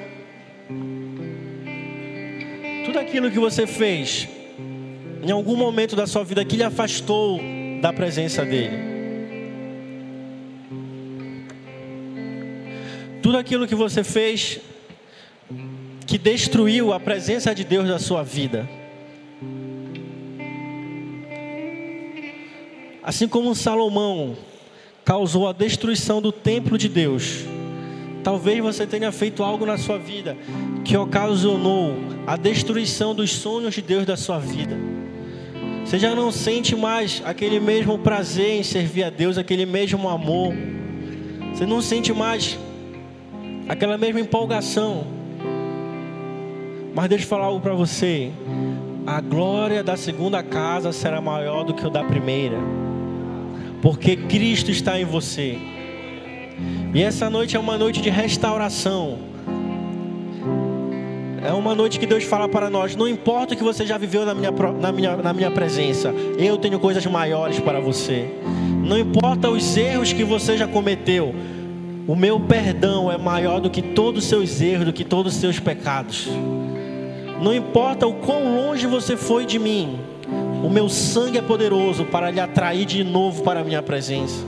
Tudo 2.85 2.99
aquilo 2.99 3.31
que 3.31 3.39
você 3.39 3.67
fez 3.67 4.34
em 5.25 5.31
algum 5.31 5.57
momento 5.57 5.97
da 5.97 6.07
sua 6.07 6.23
vida 6.23 6.45
que 6.45 6.57
lhe 6.57 6.63
afastou 6.63 7.41
da 7.81 7.93
presença 7.93 8.45
dEle. 8.45 8.93
Tudo 13.23 13.39
aquilo 13.39 13.67
que 13.67 13.75
você 13.75 14.05
fez 14.05 14.61
que 16.07 16.19
destruiu 16.19 16.93
a 16.93 17.01
presença 17.01 17.55
de 17.55 17.65
Deus 17.65 17.89
na 17.89 17.99
sua 17.99 18.23
vida. 18.23 18.69
Assim 23.03 23.27
como 23.27 23.55
Salomão 23.55 24.37
causou 25.07 25.49
a 25.49 25.53
destruição 25.53 26.21
do 26.21 26.33
templo 26.33 26.77
de 26.77 26.89
Deus, 26.89 27.45
talvez 28.23 28.61
você 28.63 28.87
tenha 28.87 29.11
feito 29.11 29.43
algo 29.43 29.65
na 29.65 29.79
sua 29.79 29.99
vida 29.99 30.37
que 30.85 30.95
ocasionou 30.97 31.95
a 32.27 32.37
destruição 32.37 33.15
dos 33.15 33.31
sonhos 33.31 33.75
de 33.75 33.81
Deus 33.81 34.05
da 34.05 34.19
sua 34.19 34.39
vida. 34.39 34.94
Você 35.85 35.99
já 35.99 36.15
não 36.15 36.33
sente 36.33 36.75
mais 36.75 37.23
aquele 37.27 37.61
mesmo 37.61 37.99
prazer 37.99 38.59
em 38.59 38.63
servir 38.63 39.05
a 39.05 39.11
Deus, 39.11 39.37
aquele 39.37 39.67
mesmo 39.67 40.09
amor. 40.09 40.55
Você 41.53 41.67
não 41.67 41.83
sente 41.83 42.13
mais 42.13 42.59
aquela 43.69 43.99
mesma 43.99 44.19
empolgação. 44.19 45.07
Mas 46.95 47.09
deixa 47.09 47.25
eu 47.25 47.29
falar 47.29 47.47
algo 47.47 47.61
para 47.61 47.75
você. 47.75 48.31
A 49.07 49.21
glória 49.21 49.85
da 49.85 49.97
segunda 49.97 50.43
casa 50.43 50.91
será 50.91 51.21
maior 51.21 51.65
do 51.65 51.75
que 51.75 51.87
o 51.87 51.91
da 51.91 52.03
primeira. 52.03 52.57
Porque 53.83 54.17
Cristo 54.17 54.71
está 54.71 54.99
em 54.99 55.05
você. 55.05 55.59
E 56.95 57.03
essa 57.03 57.29
noite 57.29 57.57
é 57.57 57.61
uma 57.61 57.77
noite 57.77 58.01
de 58.01 58.09
restauração. 58.09 59.34
É 61.45 61.53
uma 61.53 61.75
noite 61.75 62.01
que 62.01 62.07
Deus 62.07 62.25
fala 62.25 62.49
para 62.49 62.71
nós: 62.71 62.97
não 62.97 63.07
importa 63.07 63.53
o 63.53 63.57
que 63.57 63.63
você 63.63 63.85
já 63.85 63.99
viveu 63.99 64.25
na 64.25 64.35
minha, 64.35 64.51
na 64.51 64.91
minha, 64.91 65.17
na 65.19 65.33
minha 65.35 65.51
presença, 65.51 66.09
eu 66.39 66.57
tenho 66.57 66.81
coisas 66.81 67.05
maiores 67.05 67.61
para 67.61 67.79
você. 67.81 68.31
Não 68.83 68.99
importa 68.99 69.51
os 69.51 69.77
erros 69.77 70.11
que 70.11 70.25
você 70.25 70.57
já 70.57 70.67
cometeu, 70.67 71.35
o 72.09 72.17
meu 72.17 72.41
perdão 72.41 73.13
é 73.13 73.19
maior 73.19 73.61
do 73.61 73.69
que 73.69 73.83
todos 73.83 74.25
os 74.25 74.29
seus 74.29 74.59
erros, 74.63 74.87
do 74.87 74.93
que 74.93 75.05
todos 75.05 75.35
os 75.35 75.41
seus 75.41 75.61
pecados. 75.61 76.29
Não 77.43 77.55
importa 77.55 78.07
o 78.07 78.15
quão 78.15 78.57
longe 78.57 78.87
você 78.87 79.15
foi 79.15 79.45
de 79.45 79.59
mim, 79.59 79.99
o 80.63 80.71
meu 80.71 80.89
sangue 80.89 81.37
é 81.37 81.43
poderoso 81.43 82.07
para 82.07 82.31
lhe 82.31 82.41
atrair 82.41 82.87
de 82.87 83.05
novo 83.05 83.43
para 83.43 83.61
a 83.61 83.65
minha 83.65 83.83
presença. 83.83 84.43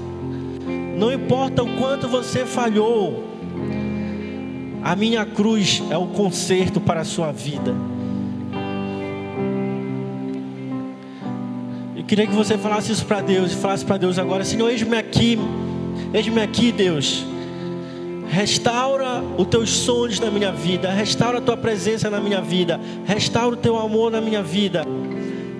Não 0.96 1.12
importa 1.12 1.62
o 1.62 1.76
quanto 1.76 2.08
você 2.08 2.46
falhou, 2.46 3.35
a 4.86 4.94
minha 4.94 5.26
cruz 5.26 5.82
é 5.90 5.96
o 5.96 6.06
conserto 6.06 6.80
para 6.80 7.00
a 7.00 7.04
sua 7.04 7.32
vida. 7.32 7.74
Eu 11.96 12.04
queria 12.04 12.24
que 12.24 12.32
você 12.32 12.56
falasse 12.56 12.92
isso 12.92 13.04
para 13.04 13.20
Deus 13.20 13.50
e 13.50 13.56
falasse 13.56 13.84
para 13.84 13.96
Deus 13.96 14.16
agora: 14.16 14.44
Senhor, 14.44 14.70
eis-me 14.70 14.96
aqui, 14.96 15.36
eis-me 16.14 16.40
aqui, 16.40 16.70
Deus. 16.70 17.26
Restaura 18.28 19.24
os 19.36 19.48
teus 19.48 19.70
sonhos 19.70 20.20
na 20.20 20.30
minha 20.30 20.52
vida, 20.52 20.88
restaura 20.88 21.38
a 21.38 21.40
tua 21.40 21.56
presença 21.56 22.08
na 22.08 22.20
minha 22.20 22.40
vida, 22.40 22.78
restaura 23.04 23.56
o 23.56 23.58
teu 23.58 23.76
amor 23.76 24.12
na 24.12 24.20
minha 24.20 24.42
vida, 24.42 24.86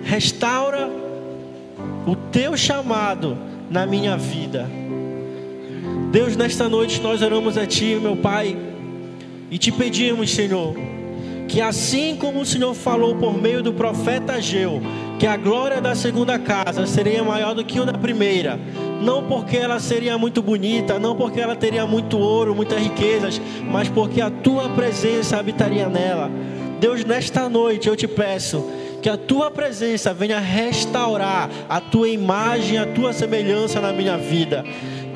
restaura 0.05 0.89
o 2.05 2.15
teu 2.15 2.55
chamado 2.55 3.37
na 3.69 3.85
minha 3.85 4.15
vida. 4.15 4.69
Deus, 6.13 6.37
nesta 6.37 6.69
noite 6.69 7.01
nós 7.01 7.21
oramos 7.21 7.57
a 7.57 7.65
Ti, 7.65 7.99
meu 8.01 8.15
Pai 8.15 8.66
e 9.49 9.57
te 9.57 9.71
pedimos, 9.71 10.31
Senhor, 10.31 10.75
que 11.47 11.61
assim 11.61 12.15
como 12.15 12.41
o 12.41 12.45
Senhor 12.45 12.73
falou 12.73 13.15
por 13.15 13.41
meio 13.41 13.63
do 13.63 13.73
profeta 13.73 14.33
Ageu, 14.33 14.81
que 15.17 15.25
a 15.25 15.37
glória 15.37 15.81
da 15.81 15.95
segunda 15.95 16.37
casa 16.37 16.85
seria 16.85 17.23
maior 17.23 17.55
do 17.55 17.63
que 17.63 17.79
o 17.79 17.85
da 17.85 17.93
primeira, 17.93 18.59
não 19.01 19.23
porque 19.23 19.57
ela 19.57 19.79
seria 19.79 20.17
muito 20.17 20.41
bonita, 20.41 20.99
não 20.99 21.15
porque 21.15 21.39
ela 21.39 21.55
teria 21.55 21.85
muito 21.85 22.17
ouro, 22.19 22.53
muitas 22.53 22.79
riquezas, 22.79 23.41
mas 23.63 23.87
porque 23.87 24.21
a 24.21 24.29
tua 24.29 24.69
presença 24.69 25.37
habitaria 25.37 25.87
nela. 25.87 26.29
Deus, 26.79 27.03
nesta 27.03 27.49
noite 27.49 27.87
eu 27.87 27.95
te 27.95 28.07
peço 28.07 28.63
que 29.01 29.09
a 29.09 29.17
tua 29.17 29.49
presença 29.49 30.13
venha 30.13 30.39
restaurar 30.39 31.49
a 31.69 31.79
tua 31.79 32.09
imagem, 32.09 32.77
a 32.77 32.85
tua 32.85 33.13
semelhança 33.13 33.79
na 33.79 33.93
minha 33.93 34.17
vida. 34.17 34.63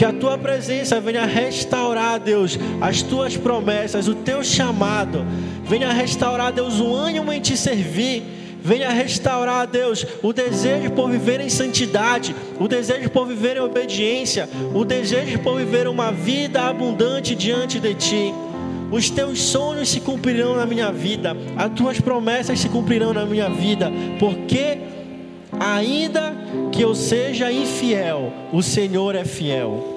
Que 0.02 0.06
a 0.06 0.12
tua 0.12 0.36
presença 0.36 1.00
venha 1.00 1.28
restaurar, 1.28 2.20
Deus, 2.20 2.58
as 2.82 3.04
tuas 3.04 3.38
promessas, 3.38 4.08
o 4.08 4.16
teu 4.16 4.44
chamado. 4.44 5.24
Venha 5.64 5.94
restaurar, 5.94 6.52
Deus, 6.52 6.80
o 6.80 6.92
ânimo 6.92 7.32
em 7.32 7.40
te 7.40 7.56
servir. 7.56 8.24
Venha 8.64 8.90
restaurar, 8.90 9.68
Deus, 9.68 10.04
o 10.24 10.34
desejo 10.34 10.90
por 10.90 11.08
viver 11.08 11.40
em 11.40 11.50
santidade, 11.50 12.36
o 12.60 12.68
desejo 12.68 13.12
por 13.12 13.28
viver 13.28 13.58
em 13.58 13.60
obediência, 13.60 14.50
o 14.74 14.84
desejo 14.84 15.38
por 15.38 15.60
viver 15.60 15.88
uma 15.88 16.12
vida 16.12 16.64
abundante 16.64 17.36
diante 17.36 17.80
de 17.80 17.94
Ti. 17.94 18.34
Os 18.92 19.08
teus 19.12 19.40
sonhos 19.40 19.88
se 19.88 20.00
cumprirão 20.00 20.56
na 20.56 20.66
minha 20.66 20.92
vida, 20.92 21.38
as 21.56 21.72
tuas 21.74 22.00
promessas 22.02 22.60
se 22.60 22.70
cumprirão 22.70 23.14
na 23.14 23.24
minha 23.24 23.52
vida, 23.52 23.92
porque 24.20 24.80
ainda 25.62 26.34
que 26.72 26.82
eu 26.82 26.96
seja 26.96 27.52
infiel, 27.52 28.34
o 28.52 28.64
Senhor 28.64 29.16
é 29.16 29.24
fiel. 29.24 29.88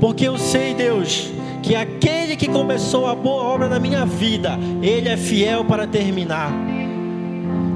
Porque 0.00 0.26
eu 0.26 0.36
sei, 0.36 0.74
Deus, 0.74 1.30
que 1.62 1.76
aquele 1.76 2.34
que 2.34 2.48
começou 2.48 3.06
a 3.06 3.14
boa 3.14 3.42
obra 3.44 3.68
na 3.68 3.78
minha 3.78 4.04
vida, 4.04 4.58
ele 4.82 5.08
é 5.08 5.16
fiel 5.16 5.64
para 5.64 5.86
terminar. 5.86 6.52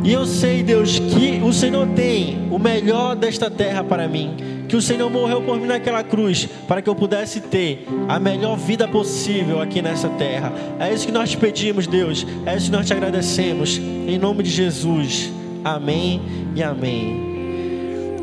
E 0.03 0.13
eu 0.13 0.27
sei, 0.27 0.63
Deus, 0.63 0.99
que 0.99 1.41
o 1.43 1.53
Senhor 1.53 1.87
tem 1.89 2.49
o 2.51 2.59
melhor 2.59 3.15
desta 3.15 3.51
terra 3.51 3.85
para 3.85 4.09
mim. 4.09 4.37
Que 4.69 4.77
o 4.77 4.83
Senhor 4.83 5.09
morreu 5.09 5.43
por 5.43 5.61
mim 5.61 5.67
naquela 5.67 6.03
cruz 6.03 6.49
para 6.67 6.83
que 6.83 6.91
eu 6.91 6.95
pudesse 6.97 7.41
ter 7.41 7.87
a 8.09 8.19
melhor 8.19 8.57
vida 8.57 8.89
possível 8.89 9.61
aqui 9.61 9.81
nessa 9.81 10.09
terra. 10.09 10.53
É 10.81 10.93
isso 10.93 11.07
que 11.07 11.13
nós 11.13 11.31
te 11.31 11.37
pedimos, 11.37 11.87
Deus. 11.87 12.27
É 12.45 12.57
isso 12.57 12.67
que 12.67 12.77
nós 12.77 12.87
te 12.87 12.93
agradecemos. 12.93 13.79
Em 13.79 14.19
nome 14.19 14.43
de 14.43 14.51
Jesus. 14.51 15.31
Amém 15.67 16.21
e 16.55 16.63
amém. 16.63 17.36